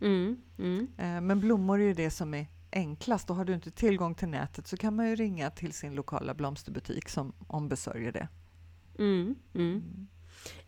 Mm, 0.00 0.36
mm. 0.58 0.88
Eh, 0.98 1.20
men 1.20 1.40
blommor 1.40 1.80
är 1.80 1.84
ju 1.84 1.94
det 1.94 2.10
som 2.10 2.34
är 2.34 2.46
enklast 2.72 3.30
och 3.30 3.36
har 3.36 3.44
du 3.44 3.54
inte 3.54 3.70
tillgång 3.70 4.14
till 4.14 4.28
nätet 4.28 4.66
så 4.66 4.76
kan 4.76 4.96
man 4.96 5.08
ju 5.08 5.16
ringa 5.16 5.50
till 5.50 5.72
sin 5.72 5.94
lokala 5.94 6.34
blomsterbutik 6.34 7.08
som 7.08 7.32
ombesörjer 7.46 8.12
det. 8.12 8.28
Mm, 8.98 9.34
mm. 9.54 9.70
mm. 9.70 10.08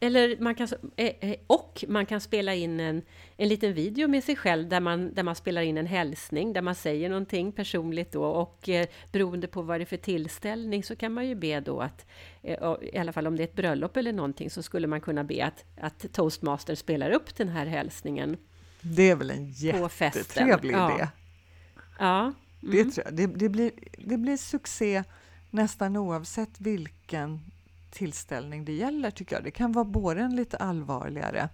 Eller 0.00 0.36
man 0.40 0.54
kan, 0.54 0.68
eh, 0.96 1.12
eh, 1.20 1.36
och 1.46 1.84
man 1.88 2.06
kan 2.06 2.20
spela 2.20 2.54
in 2.54 2.80
en, 2.80 3.02
en 3.36 3.48
liten 3.48 3.74
video 3.74 4.08
med 4.08 4.24
sig 4.24 4.36
själv 4.36 4.68
där 4.68 4.80
man, 4.80 5.14
där 5.14 5.22
man 5.22 5.34
spelar 5.34 5.62
in 5.62 5.78
en 5.78 5.86
hälsning, 5.86 6.52
där 6.52 6.62
man 6.62 6.74
säger 6.74 7.08
någonting 7.08 7.52
personligt 7.52 8.12
då 8.12 8.24
och 8.24 8.68
eh, 8.68 8.86
beroende 9.12 9.48
på 9.48 9.62
vad 9.62 9.80
det 9.80 9.84
är 9.84 9.86
för 9.86 9.96
tillställning 9.96 10.82
så 10.82 10.96
kan 10.96 11.12
man 11.12 11.28
ju 11.28 11.34
be 11.34 11.60
då 11.60 11.80
att, 11.80 12.06
eh, 12.42 12.74
i 12.82 12.98
alla 12.98 13.12
fall 13.12 13.26
om 13.26 13.36
det 13.36 13.42
är 13.42 13.48
ett 13.48 13.56
bröllop 13.56 13.96
eller 13.96 14.12
någonting, 14.12 14.50
så 14.50 14.62
skulle 14.62 14.86
man 14.86 15.00
kunna 15.00 15.24
be 15.24 15.44
att, 15.44 15.64
att 15.80 16.12
toastmaster 16.12 16.74
spelar 16.74 17.10
upp 17.10 17.36
den 17.36 17.48
här 17.48 17.66
hälsningen. 17.66 18.36
Det 18.82 19.10
är 19.10 19.16
väl 19.16 19.30
en 19.30 19.50
jättetrevlig 19.50 20.74
ja. 20.74 20.94
idé? 20.94 21.08
Ja. 21.98 22.20
Mm. 22.20 22.34
Det, 22.60 23.10
det, 23.10 23.26
det, 23.26 23.48
blir, 23.48 23.72
det 23.98 24.18
blir 24.18 24.36
succé 24.36 25.04
nästan 25.50 25.96
oavsett 25.96 26.60
vilken 26.60 27.40
tillställning 27.90 28.64
det 28.64 28.72
gäller, 28.72 29.10
tycker 29.10 29.36
jag. 29.36 29.44
Det 29.44 29.50
kan 29.50 29.72
vara 29.72 29.84
både 29.84 30.20
en 30.20 30.36
lite 30.36 30.56
allvarligare 30.56 31.48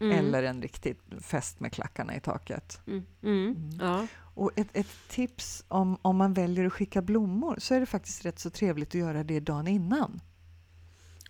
mm. 0.00 0.18
eller 0.18 0.42
en 0.42 0.62
riktig 0.62 0.96
fest 1.20 1.60
med 1.60 1.72
klackarna 1.72 2.16
i 2.16 2.20
taket. 2.20 2.80
Mm. 2.86 3.04
Mm. 3.22 3.46
mm. 3.46 3.70
Ja. 3.80 4.06
Och 4.34 4.50
ett, 4.56 4.68
ett, 4.72 5.08
tips 5.08 5.64
om, 5.68 5.98
om 6.02 6.16
man 6.16 6.34
väljer 6.34 6.66
att 6.66 6.72
skicka 6.72 7.02
blommor 7.02 7.56
så 7.58 7.74
är 7.74 7.80
det 7.80 7.86
faktiskt 7.86 8.24
rätt 8.24 8.38
så 8.38 8.50
trevligt 8.50 8.88
att 8.88 8.94
göra 8.94 9.24
det 9.24 9.40
dagen 9.40 9.68
innan. 9.68 10.20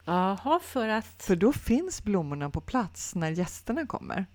Jaha, 0.05 0.61
för 0.63 0.89
att... 0.89 1.23
För 1.23 1.37
då 1.37 1.53
finns 1.53 2.03
blommorna 2.05 2.51
på 2.51 2.61
plats 2.61 3.15
när 3.15 3.31
gästerna 3.31 3.87
kommer. 3.87 4.27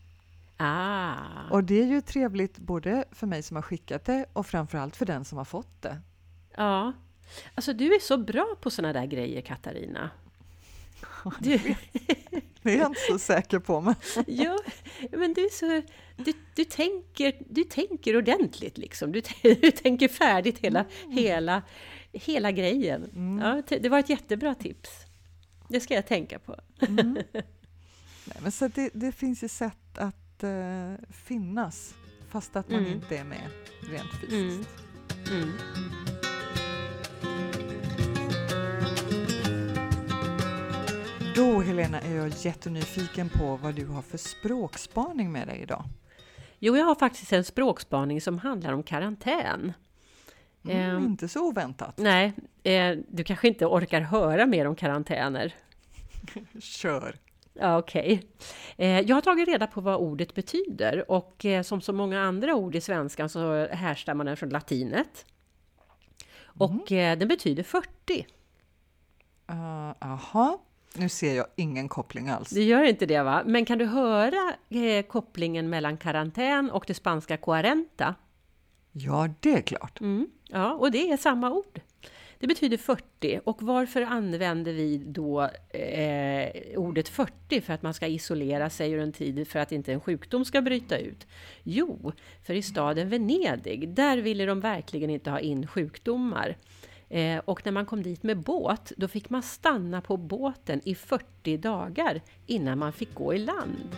Ah. 0.58 1.50
Och 1.52 1.64
det 1.64 1.82
är 1.82 1.86
ju 1.86 2.02
trevligt 2.02 2.58
både 2.58 3.06
för 3.12 3.28
mig 3.28 3.44
som 3.44 3.56
har 3.56 3.62
skickat 3.62 4.06
det 4.06 4.26
och 4.34 4.48
framförallt 4.48 4.96
för 4.96 5.06
den 5.06 5.26
som 5.26 5.38
har 5.38 5.46
fått 5.46 5.82
det. 5.82 6.02
Ja, 6.56 6.94
Alltså 7.56 7.74
du 7.74 7.96
är 7.96 8.00
så 8.00 8.18
bra 8.18 8.56
på 8.62 8.70
såna 8.70 8.94
där 8.94 9.06
grejer 9.06 9.42
Katarina. 9.42 10.10
Du... 11.40 11.60
Det 12.62 12.74
är 12.74 12.78
jag 12.78 12.88
inte 12.88 13.02
så 13.10 13.20
säker 13.20 13.60
på. 13.60 13.82
Men... 13.82 13.96
Ja, 14.28 14.60
men 15.12 15.34
du, 15.34 15.46
är 15.46 15.50
så, 15.50 15.88
du, 16.16 16.34
du, 16.56 16.66
tänker, 16.66 17.38
du 17.50 17.64
tänker 17.64 18.18
ordentligt 18.18 18.78
liksom. 18.78 19.12
Du, 19.12 19.22
du 19.42 19.72
tänker 19.72 20.08
färdigt 20.08 20.60
hela, 20.60 20.86
mm. 21.04 21.18
hela, 21.18 21.62
hela 22.12 22.52
grejen. 22.52 23.04
Mm. 23.16 23.46
Ja, 23.70 23.78
det 23.80 23.90
var 23.90 24.00
ett 24.00 24.10
jättebra 24.10 24.56
tips. 24.56 24.90
Det 25.70 25.80
ska 25.80 25.94
jag 25.94 26.08
tänka 26.08 26.40
på. 26.40 26.56
Mm. 26.88 27.14
Nej, 28.26 28.38
men 28.42 28.52
så 28.52 28.68
det, 28.68 28.90
det 28.94 29.12
finns 29.12 29.44
ju 29.44 29.48
sätt 29.48 29.98
att 29.98 30.16
uh, 30.44 30.94
finnas 31.10 31.96
fast 32.30 32.56
att 32.56 32.70
man 32.70 32.80
mm. 32.80 32.92
inte 32.92 33.18
är 33.18 33.24
med 33.24 33.50
rent 33.82 34.12
fysiskt. 34.22 34.84
Mm. 35.32 35.44
Mm. 35.44 35.58
Då 41.36 41.62
Helena 41.62 42.00
är 42.02 42.16
jag 42.16 42.30
jättenyfiken 42.30 43.30
på 43.30 43.56
vad 43.56 43.76
du 43.76 43.86
har 43.86 44.02
för 44.02 44.18
språkspaning 44.18 45.32
med 45.32 45.48
dig 45.48 45.60
idag. 45.62 45.84
Jo, 46.60 46.78
jag 46.78 46.86
har 46.86 46.96
faktiskt 46.96 47.34
en 47.34 47.44
språkspaning 47.44 48.22
som 48.22 48.40
handlar 48.40 48.74
om 48.74 48.84
karantän. 48.84 49.74
Mm, 50.64 50.98
eh, 50.98 51.04
inte 51.04 51.28
så 51.28 51.48
oväntat. 51.48 51.98
Nej, 51.98 52.34
eh, 52.64 52.98
du 53.08 53.24
kanske 53.24 53.48
inte 53.48 53.66
orkar 53.66 54.02
höra 54.02 54.46
mer 54.46 54.66
om 54.66 54.76
karantäner. 54.76 55.56
Kör! 56.60 57.16
Ja, 57.60 57.78
Okej. 57.78 58.02
Okay. 58.02 58.88
Eh, 58.88 59.00
jag 59.00 59.16
har 59.16 59.22
tagit 59.22 59.48
reda 59.48 59.68
på 59.68 59.82
vad 59.82 59.96
ordet 59.96 60.36
betyder 60.36 61.12
och 61.12 61.46
eh, 61.46 61.64
som 61.64 61.82
så 61.82 61.94
många 61.94 62.22
andra 62.22 62.56
ord 62.56 62.76
i 62.76 62.82
svenskan 62.82 63.30
så 63.30 63.68
härstammar 63.68 64.26
den 64.26 64.38
från 64.38 64.50
latinet. 64.50 65.26
Och 66.40 66.92
mm. 66.92 67.20
den 67.20 67.28
betyder 67.28 67.64
40. 67.64 68.28
Jaha, 70.00 70.50
uh, 70.54 70.60
nu 70.94 71.10
ser 71.10 71.34
jag 71.34 71.46
ingen 71.56 71.90
koppling 71.90 72.30
alls. 72.30 72.50
Du 72.50 72.64
gör 72.64 72.84
inte 72.84 73.06
det 73.06 73.24
va? 73.24 73.44
Men 73.46 73.66
kan 73.66 73.78
du 73.78 73.86
höra 73.86 74.56
eh, 74.70 75.06
kopplingen 75.06 75.70
mellan 75.70 75.98
karantän 75.98 76.72
och 76.72 76.84
det 76.88 76.94
spanska 76.94 77.38
cuarenta? 77.38 78.16
Ja, 78.92 79.30
det 79.40 79.54
är 79.54 79.62
klart. 79.62 80.00
Mm, 80.02 80.28
ja, 80.48 80.74
och 80.74 80.92
det 80.92 81.12
är 81.12 81.18
samma 81.18 81.52
ord. 81.52 81.82
Det 82.40 82.48
betyder 82.48 82.78
40 82.78 83.40
och 83.44 83.64
varför 83.64 84.02
använder 84.02 84.74
vi 84.74 84.98
då 84.98 85.50
eh, 85.70 86.80
ordet 86.80 87.10
40 87.10 87.62
för 87.62 87.74
att 87.74 87.82
man 87.82 87.94
ska 87.94 88.08
isolera 88.08 88.70
sig 88.70 88.92
ur 88.92 89.00
en 89.00 89.14
tid 89.14 89.48
för 89.48 89.60
att 89.60 89.72
inte 89.72 89.94
en 89.94 90.02
sjukdom 90.02 90.46
ska 90.46 90.62
bryta 90.62 90.98
ut? 90.98 91.28
Jo, 91.64 92.12
för 92.46 92.54
i 92.54 92.62
staden 92.62 93.10
Venedig, 93.10 93.90
där 93.90 94.18
ville 94.18 94.46
de 94.46 94.60
verkligen 94.60 95.10
inte 95.10 95.30
ha 95.30 95.40
in 95.40 95.68
sjukdomar. 95.68 96.58
Eh, 97.10 97.38
och 97.46 97.66
när 97.66 97.72
man 97.72 97.86
kom 97.86 98.04
dit 98.04 98.24
med 98.24 98.38
båt, 98.38 98.92
då 98.98 99.08
fick 99.08 99.30
man 99.30 99.44
stanna 99.44 100.02
på 100.02 100.18
båten 100.18 100.82
i 100.84 100.96
40 100.96 101.58
dagar 101.58 102.22
innan 102.46 102.78
man 102.78 102.94
fick 102.94 103.14
gå 103.14 103.34
i 103.34 103.38
land. 103.38 103.98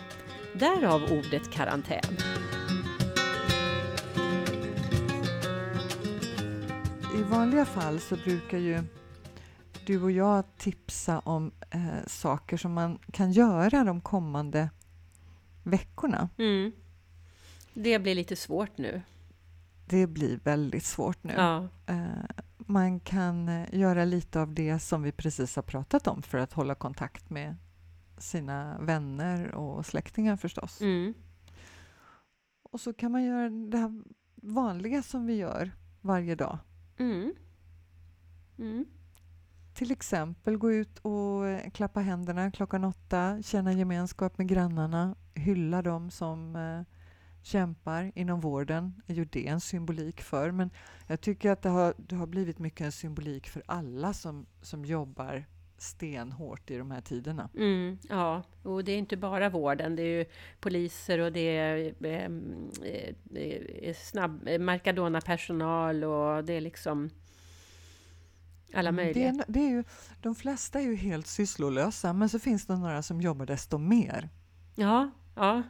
Därav 0.54 1.02
ordet 1.02 1.50
karantän. 1.52 2.16
I 7.14 7.22
vanliga 7.22 7.64
fall 7.64 8.00
så 8.00 8.16
brukar 8.16 8.58
ju 8.58 8.82
du 9.86 10.02
och 10.02 10.10
jag 10.10 10.44
tipsa 10.56 11.18
om 11.18 11.52
eh, 11.70 12.06
saker 12.06 12.56
som 12.56 12.72
man 12.72 12.98
kan 13.12 13.32
göra 13.32 13.84
de 13.84 14.00
kommande 14.00 14.70
veckorna. 15.64 16.28
Mm. 16.38 16.72
Det 17.74 17.98
blir 17.98 18.14
lite 18.14 18.36
svårt 18.36 18.78
nu. 18.78 19.02
Det 19.86 20.06
blir 20.06 20.40
väldigt 20.44 20.84
svårt 20.84 21.24
nu. 21.24 21.32
Ja. 21.36 21.68
Eh, 21.86 22.44
man 22.56 23.00
kan 23.00 23.48
eh, 23.48 23.74
göra 23.74 24.04
lite 24.04 24.40
av 24.40 24.54
det 24.54 24.78
som 24.78 25.02
vi 25.02 25.12
precis 25.12 25.56
har 25.56 25.62
pratat 25.62 26.06
om 26.06 26.22
för 26.22 26.38
att 26.38 26.52
hålla 26.52 26.74
kontakt 26.74 27.30
med 27.30 27.56
sina 28.18 28.78
vänner 28.80 29.54
och 29.54 29.86
släktingar 29.86 30.36
förstås. 30.36 30.80
Mm. 30.80 31.14
Och 32.62 32.80
så 32.80 32.92
kan 32.92 33.12
man 33.12 33.24
göra 33.24 33.48
det 33.48 33.78
här 33.78 34.02
vanliga 34.34 35.02
som 35.02 35.26
vi 35.26 35.34
gör 35.34 35.70
varje 36.00 36.34
dag. 36.34 36.58
Mm. 37.00 37.34
Mm. 38.58 38.86
Till 39.74 39.90
exempel 39.90 40.56
gå 40.56 40.72
ut 40.72 40.98
och 40.98 41.46
eh, 41.46 41.70
klappa 41.70 42.00
händerna 42.00 42.50
klockan 42.50 42.84
åtta, 42.84 43.42
känna 43.42 43.72
gemenskap 43.72 44.38
med 44.38 44.48
grannarna, 44.48 45.16
hylla 45.34 45.82
dem 45.82 46.10
som 46.10 46.56
eh, 46.56 46.82
kämpar 47.42 48.12
inom 48.14 48.40
vården 48.40 49.02
är 49.06 49.14
ju 49.14 49.24
det 49.24 49.46
en 49.48 49.60
symbolik 49.60 50.20
för. 50.20 50.50
Men 50.50 50.70
jag 51.06 51.20
tycker 51.20 51.50
att 51.50 51.62
det 51.62 51.68
har, 51.68 51.94
det 51.96 52.16
har 52.16 52.26
blivit 52.26 52.58
mycket 52.58 52.84
en 52.84 52.92
symbolik 52.92 53.48
för 53.48 53.62
alla 53.66 54.12
som, 54.12 54.46
som 54.62 54.84
jobbar 54.84 55.44
stenhårt 55.82 56.70
i 56.70 56.76
de 56.76 56.90
här 56.90 57.00
tiderna. 57.00 57.48
Mm, 57.56 57.98
ja, 58.08 58.42
och 58.62 58.84
det 58.84 58.92
är 58.92 58.98
inte 58.98 59.16
bara 59.16 59.48
vården. 59.48 59.96
Det 59.96 60.02
är 60.02 60.18
ju 60.18 60.24
poliser 60.60 61.18
och 61.18 61.32
det 61.32 61.56
är 61.56 61.94
ehm, 62.04 62.70
eh, 63.34 63.94
snabb 63.94 64.48
Mercadona-personal 64.60 66.04
och 66.04 66.44
det 66.44 66.52
är 66.52 66.60
liksom 66.60 67.10
alla 68.72 68.88
mm, 68.88 69.04
möjliga. 69.04 69.32
Det, 69.32 69.44
det 69.48 69.60
är 69.60 69.70
ju, 69.70 69.84
de 70.20 70.34
flesta 70.34 70.80
är 70.80 70.84
ju 70.84 70.94
helt 70.94 71.26
sysslolösa, 71.26 72.12
men 72.12 72.28
så 72.28 72.38
finns 72.38 72.66
det 72.66 72.76
några 72.76 73.02
som 73.02 73.20
jobbar 73.20 73.46
desto 73.46 73.78
mer. 73.78 74.28
Ja, 74.74 75.10
ja. 75.34 75.62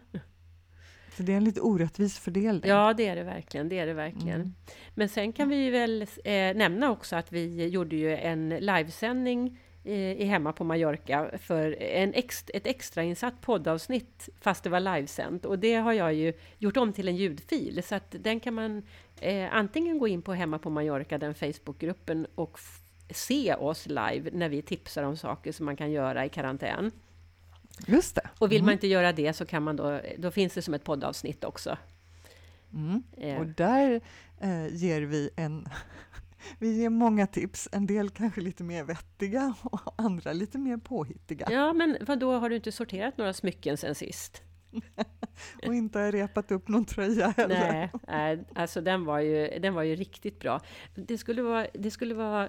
Så 1.17 1.23
det 1.23 1.33
är 1.33 1.37
en 1.37 1.45
lite 1.45 1.61
orättvis 1.61 2.19
fördelning. 2.19 2.71
Ja, 2.71 2.95
det 2.95 3.07
är 3.07 3.17
det 3.17 3.23
verkligen. 3.23 3.69
Det 3.69 3.79
är 3.79 3.87
det 3.87 3.95
verkligen. 3.95 4.41
Mm. 4.41 4.55
Men 4.95 5.09
sen 5.09 5.33
kan 5.33 5.49
vi 5.49 5.71
väl 5.71 6.03
eh, 6.25 6.57
nämna 6.57 6.91
också 6.91 7.17
att 7.17 7.33
vi 7.33 7.67
gjorde 7.67 7.97
ju 7.97 8.17
en 8.17 8.49
livesändning 8.49 9.59
i 9.85 10.25
Hemma 10.25 10.53
på 10.53 10.65
Mallorca 10.65 11.31
för 11.39 11.83
en 11.83 12.15
ex, 12.15 12.45
ett 12.55 12.67
extrainsatt 12.67 13.41
poddavsnitt 13.41 14.29
fast 14.41 14.65
det 14.65 14.71
var 14.71 14.81
livesänt 14.81 15.45
och 15.45 15.59
det 15.59 15.75
har 15.75 15.93
jag 15.93 16.15
ju 16.15 16.33
gjort 16.59 16.77
om 16.77 16.93
till 16.93 17.09
en 17.09 17.17
ljudfil 17.17 17.83
så 17.83 17.95
att 17.95 18.15
den 18.19 18.41
kan 18.41 18.55
man 18.55 18.83
eh, 19.21 19.55
antingen 19.55 19.99
gå 19.99 20.09
in 20.09 20.23
på 20.23 20.33
Hemma 20.33 20.59
på 20.59 20.71
Mallorca, 20.71 21.19
den 21.19 21.35
Facebookgruppen 21.35 22.27
och 22.35 22.59
se 23.11 23.55
oss 23.55 23.87
live 23.87 24.31
när 24.33 24.49
vi 24.49 24.63
tipsar 24.63 25.03
om 25.03 25.17
saker 25.17 25.53
som 25.53 25.67
man 25.67 25.77
kan 25.77 25.91
göra 25.91 26.25
i 26.25 26.29
karantän. 26.29 26.91
Just 27.87 28.15
det. 28.15 28.29
Och 28.39 28.53
vill 28.53 28.59
mm. 28.59 28.67
man 28.67 28.73
inte 28.73 28.87
göra 28.87 29.13
det 29.13 29.33
så 29.33 29.47
kan 29.47 29.63
man 29.63 29.77
då, 29.77 30.01
då 30.19 30.31
finns 30.31 30.55
det 30.55 30.63
som 30.63 30.75
ett 30.75 30.85
poddavsnitt 30.85 31.45
också. 31.45 31.77
Mm. 32.75 33.03
Eh. 33.17 33.41
Och 33.41 33.47
där 33.47 34.01
eh, 34.41 34.75
ger 34.75 35.03
vi 35.03 35.31
en 35.37 35.69
vi 36.59 36.81
ger 36.81 36.91
många 36.91 37.27
tips, 37.27 37.69
en 37.73 37.87
del 37.87 38.11
kanske 38.11 38.41
lite 38.41 38.65
mer 38.65 38.85
vettiga 38.85 39.55
och 39.63 39.95
andra 39.97 40.33
lite 40.33 40.59
mer 40.59 40.77
påhittiga. 40.77 41.47
Ja, 41.51 41.73
men 41.73 41.97
vad 42.01 42.19
då 42.19 42.33
har 42.33 42.51
du 42.51 42.57
inte 42.57 42.73
sorterat 42.73 43.19
några 43.19 43.33
smycken 43.33 43.77
sen 43.77 43.95
sist? 43.95 44.43
och 45.67 45.75
inte 45.75 46.11
repat 46.11 46.51
upp 46.51 46.69
någon 46.69 46.85
tröja 46.85 47.35
heller. 47.37 47.91
Nej, 48.09 48.45
alltså 48.55 48.81
den 48.81 49.05
var 49.05 49.21
ju, 49.21 49.59
den 49.59 49.75
var 49.75 49.83
ju 49.83 49.97
riktigt 49.97 50.39
bra. 50.39 50.61
Det 50.95 51.19
skulle 51.19 51.43
vara, 51.43 51.67
det 51.75 51.91
skulle 51.91 52.15
vara 52.15 52.49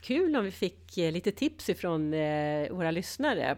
kul 0.00 0.36
om 0.36 0.44
vi 0.44 0.50
fick 0.50 0.98
eh, 0.98 1.12
lite 1.12 1.32
tips 1.32 1.68
ifrån 1.68 2.14
eh, 2.14 2.70
våra 2.70 2.90
lyssnare 2.90 3.56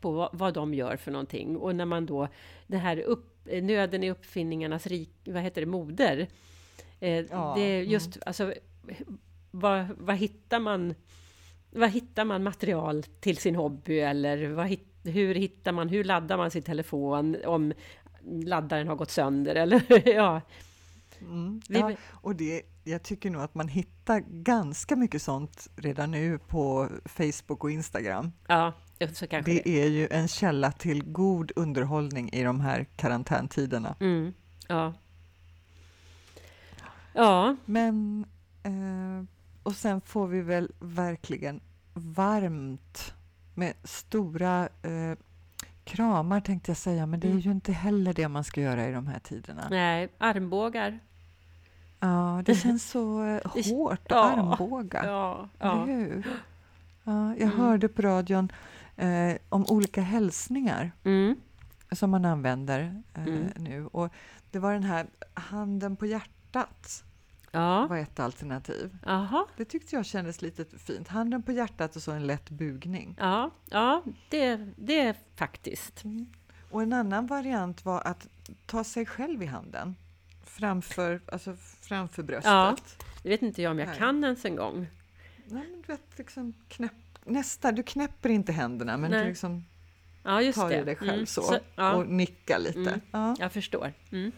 på 0.00 0.30
vad 0.32 0.54
de 0.54 0.74
gör 0.74 0.96
för 0.96 1.10
någonting. 1.10 1.56
Och 1.56 1.76
när 1.76 1.84
man 1.84 2.06
då, 2.06 2.28
det 2.66 2.76
här 2.76 2.98
upp, 3.00 3.48
nöden 3.62 4.04
i 4.04 4.10
uppfinningarnas 4.10 4.86
rik, 4.86 5.10
vad 5.24 5.42
heter 5.42 5.60
det, 5.60 5.66
moder. 5.66 6.28
Eh, 7.00 7.24
ja, 7.30 7.52
det 7.56 7.82
just, 7.82 8.16
mm. 8.16 8.22
alltså, 8.26 8.54
vad, 9.50 9.86
vad 9.98 10.16
hittar 10.16 10.60
man? 10.60 10.94
Vad 11.70 11.90
hittar 11.90 12.24
man 12.24 12.42
material 12.42 13.02
till 13.02 13.36
sin 13.36 13.54
hobby 13.54 14.00
eller 14.00 14.48
vad, 14.48 14.76
hur 15.04 15.34
hittar 15.34 15.72
man, 15.72 15.88
hur 15.88 16.04
laddar 16.04 16.36
man 16.36 16.50
sin 16.50 16.62
telefon 16.62 17.36
om 17.46 17.72
laddaren 18.44 18.88
har 18.88 18.96
gått 18.96 19.10
sönder 19.10 19.54
eller 19.54 20.08
ja. 20.14 20.40
Mm, 21.20 21.60
ja, 21.68 21.92
och 22.10 22.36
det, 22.36 22.62
jag 22.84 23.02
tycker 23.02 23.30
nog 23.30 23.42
att 23.42 23.54
man 23.54 23.68
hittar 23.68 24.20
ganska 24.20 24.96
mycket 24.96 25.22
sånt 25.22 25.68
redan 25.76 26.10
nu 26.10 26.38
på 26.38 26.88
Facebook 27.04 27.64
och 27.64 27.70
Instagram. 27.70 28.32
Ja, 28.48 28.72
så 29.12 29.26
kanske 29.26 29.52
det, 29.52 29.62
det. 29.64 29.82
är 29.82 29.88
ju 29.88 30.08
en 30.10 30.28
källa 30.28 30.72
till 30.72 31.04
god 31.04 31.52
underhållning 31.56 32.30
i 32.32 32.42
de 32.42 32.60
här 32.60 32.86
karantäntiderna. 32.96 33.96
Mm, 34.00 34.34
ja. 34.68 34.94
Ja. 37.12 37.56
Men 37.64 38.26
Eh, 38.62 39.24
och 39.62 39.74
sen 39.74 40.00
får 40.00 40.26
vi 40.26 40.40
väl 40.40 40.70
verkligen 40.78 41.60
varmt 41.94 43.14
med 43.54 43.74
stora 43.84 44.68
eh, 44.82 45.18
kramar 45.84 46.40
tänkte 46.40 46.70
jag 46.70 46.76
säga, 46.76 47.06
men 47.06 47.20
det 47.20 47.26
är 47.26 47.30
mm. 47.30 47.40
ju 47.40 47.50
inte 47.50 47.72
heller 47.72 48.14
det 48.14 48.28
man 48.28 48.44
ska 48.44 48.60
göra 48.60 48.88
i 48.88 48.92
de 48.92 49.06
här 49.06 49.18
tiderna. 49.18 49.68
Nej, 49.70 50.08
armbågar. 50.18 50.98
Ja, 52.00 52.42
det 52.44 52.54
känns 52.54 52.90
så 52.90 53.24
eh, 53.24 53.40
hårt, 53.72 54.00
ja, 54.08 54.24
armbågar. 54.24 55.06
Ja, 55.06 55.48
ja. 55.58 55.84
hur? 55.84 56.26
Ja, 57.04 57.28
jag 57.28 57.42
mm. 57.42 57.58
hörde 57.58 57.88
på 57.88 58.02
radion 58.02 58.52
eh, 58.96 59.36
om 59.48 59.66
olika 59.66 60.00
hälsningar 60.00 60.92
mm. 61.04 61.36
som 61.92 62.10
man 62.10 62.24
använder 62.24 63.02
eh, 63.14 63.22
mm. 63.26 63.50
nu. 63.56 63.86
Och 63.86 64.12
det 64.50 64.58
var 64.58 64.72
den 64.72 64.84
här 64.84 65.06
handen 65.34 65.96
på 65.96 66.06
hjärtat 66.06 67.04
ja. 67.52 67.86
var 67.86 67.96
ett 67.96 68.20
alternativ. 68.20 68.98
Aha. 69.06 69.48
Det 69.56 69.64
tyckte 69.64 69.96
jag 69.96 70.06
kändes 70.06 70.42
lite 70.42 70.64
fint. 70.78 71.08
Handen 71.08 71.42
på 71.42 71.52
hjärtat 71.52 71.96
och 71.96 72.02
så 72.02 72.12
en 72.12 72.26
lätt 72.26 72.50
bugning. 72.50 73.16
Ja, 73.18 73.50
ja 73.70 74.02
det, 74.28 74.56
det 74.76 75.00
är 75.00 75.16
faktiskt. 75.34 76.04
Mm. 76.04 76.26
Och 76.70 76.82
en 76.82 76.92
annan 76.92 77.26
variant 77.26 77.84
var 77.84 78.00
att 78.00 78.28
ta 78.66 78.84
sig 78.84 79.06
själv 79.06 79.42
i 79.42 79.46
handen 79.46 79.96
framför, 80.44 81.20
alltså 81.26 81.56
framför 81.80 82.22
bröstet. 82.22 82.52
Ja, 82.52 82.76
det 83.22 83.28
vet 83.28 83.42
inte 83.42 83.62
jag 83.62 83.70
om 83.70 83.78
jag 83.78 83.86
Här. 83.86 83.94
kan 83.94 84.24
ens 84.24 84.44
en 84.44 84.56
gång. 84.56 84.86
Nej, 85.46 85.66
men 85.70 85.82
du 85.86 85.92
vet, 85.92 86.18
liksom 86.18 86.54
knäpp, 86.68 86.92
nästa, 87.24 87.72
du 87.72 87.82
knäpper 87.82 88.28
inte 88.28 88.52
händerna 88.52 88.96
men 88.96 89.10
Nej. 89.10 89.20
du 89.20 89.28
liksom 89.28 89.64
ja, 90.22 90.52
tar 90.52 90.70
det. 90.70 90.84
dig 90.84 90.96
själv 90.96 91.12
mm. 91.12 91.26
så, 91.26 91.42
så 91.42 91.58
ja. 91.74 91.94
och 91.94 92.06
nickar 92.06 92.58
lite. 92.58 92.78
Mm. 92.78 93.00
Ja. 93.10 93.36
Jag 93.38 93.52
förstår. 93.52 93.92
Mm. 94.10 94.32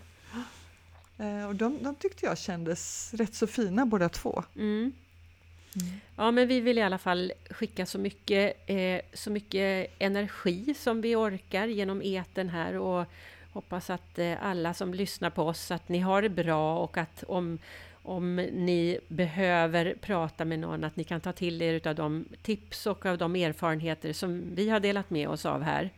Eh, 1.18 1.46
och 1.48 1.55
de, 1.55 1.83
de, 1.83 1.94
tyckte 1.94 2.27
jag 2.27 2.38
kändes 2.38 3.14
rätt 3.14 3.35
så 3.35 3.46
fina 3.46 3.87
båda 3.87 4.09
två. 4.09 4.42
Mm. 4.57 4.92
Mm. 5.77 6.00
Ja, 6.16 6.31
men 6.31 6.48
vi 6.48 6.61
vill 6.61 6.79
i 6.79 6.83
alla 6.83 6.98
fall 6.98 7.33
skicka 7.50 7.87
så 7.87 7.98
mycket, 7.98 8.57
eh, 8.66 9.00
så 9.12 9.31
mycket 9.31 9.90
energi 9.98 10.74
som 10.74 11.00
vi 11.00 11.16
orkar 11.16 11.66
genom 11.66 12.03
eten 12.03 12.48
här 12.48 12.79
och 12.79 13.07
hoppas 13.53 13.90
att 13.90 14.18
eh, 14.18 14.44
alla 14.44 14.74
som 14.74 14.94
lyssnar 14.94 15.31
på 15.31 15.42
oss, 15.42 15.70
att 15.70 15.88
ni 15.88 15.98
har 15.98 16.22
det 16.22 16.29
bra 16.29 16.79
och 16.79 16.96
att 16.96 17.24
om, 17.29 17.59
om 18.03 18.37
ni 18.37 18.98
behöver 19.09 19.94
prata 20.00 20.44
med 20.44 20.59
någon, 20.59 20.85
att 20.85 20.96
ni 20.96 21.05
kan 21.05 21.20
ta 21.20 21.33
till 21.33 21.62
er 21.62 21.87
av 21.88 21.94
de 21.94 22.24
tips 22.42 22.87
och 22.87 23.07
av 23.07 23.18
de 23.18 23.37
erfarenheter 23.37 24.12
som 24.12 24.55
vi 24.55 24.68
har 24.68 24.81
delat 24.81 25.11
med 25.11 25.29
oss 25.29 25.46
av 25.46 25.62
här. 25.62 25.90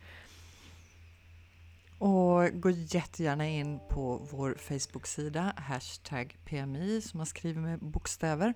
Och 1.97 2.61
gå 2.61 2.69
jättegärna 2.69 3.47
in 3.47 3.79
på 3.89 4.27
vår 4.31 4.55
Facebook-sida, 4.59 5.53
hashtag 5.57 6.37
PMI, 6.45 7.01
som 7.01 7.17
man 7.17 7.25
skriver 7.25 7.61
med 7.61 7.79
bokstäver. 7.79 8.53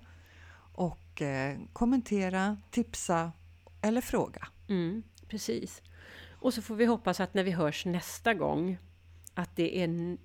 Och 0.74 1.22
eh, 1.22 1.58
kommentera, 1.72 2.56
tipsa 2.70 3.32
eller 3.82 4.00
fråga. 4.00 4.48
Mm, 4.68 5.02
precis. 5.28 5.82
Och 6.30 6.54
så 6.54 6.62
får 6.62 6.74
vi 6.74 6.86
hoppas 6.86 7.20
att 7.20 7.34
när 7.34 7.44
vi 7.44 7.50
hörs 7.50 7.86
nästa 7.86 8.34
gång 8.34 8.78
att 9.34 9.56
det 9.56 9.82
är 9.82 10.16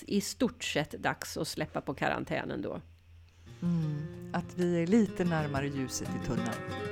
i 0.00 0.20
stort 0.20 0.64
sett 0.64 0.90
dags 0.90 1.36
att 1.36 1.48
släppa 1.48 1.80
på 1.80 1.94
karantänen 1.94 2.62
då. 2.62 2.80
Mm, 3.62 4.30
att 4.32 4.54
vi 4.54 4.82
är 4.82 4.86
lite 4.86 5.24
närmare 5.24 5.68
ljuset 5.68 6.08
i 6.22 6.26
tunneln. 6.26 6.91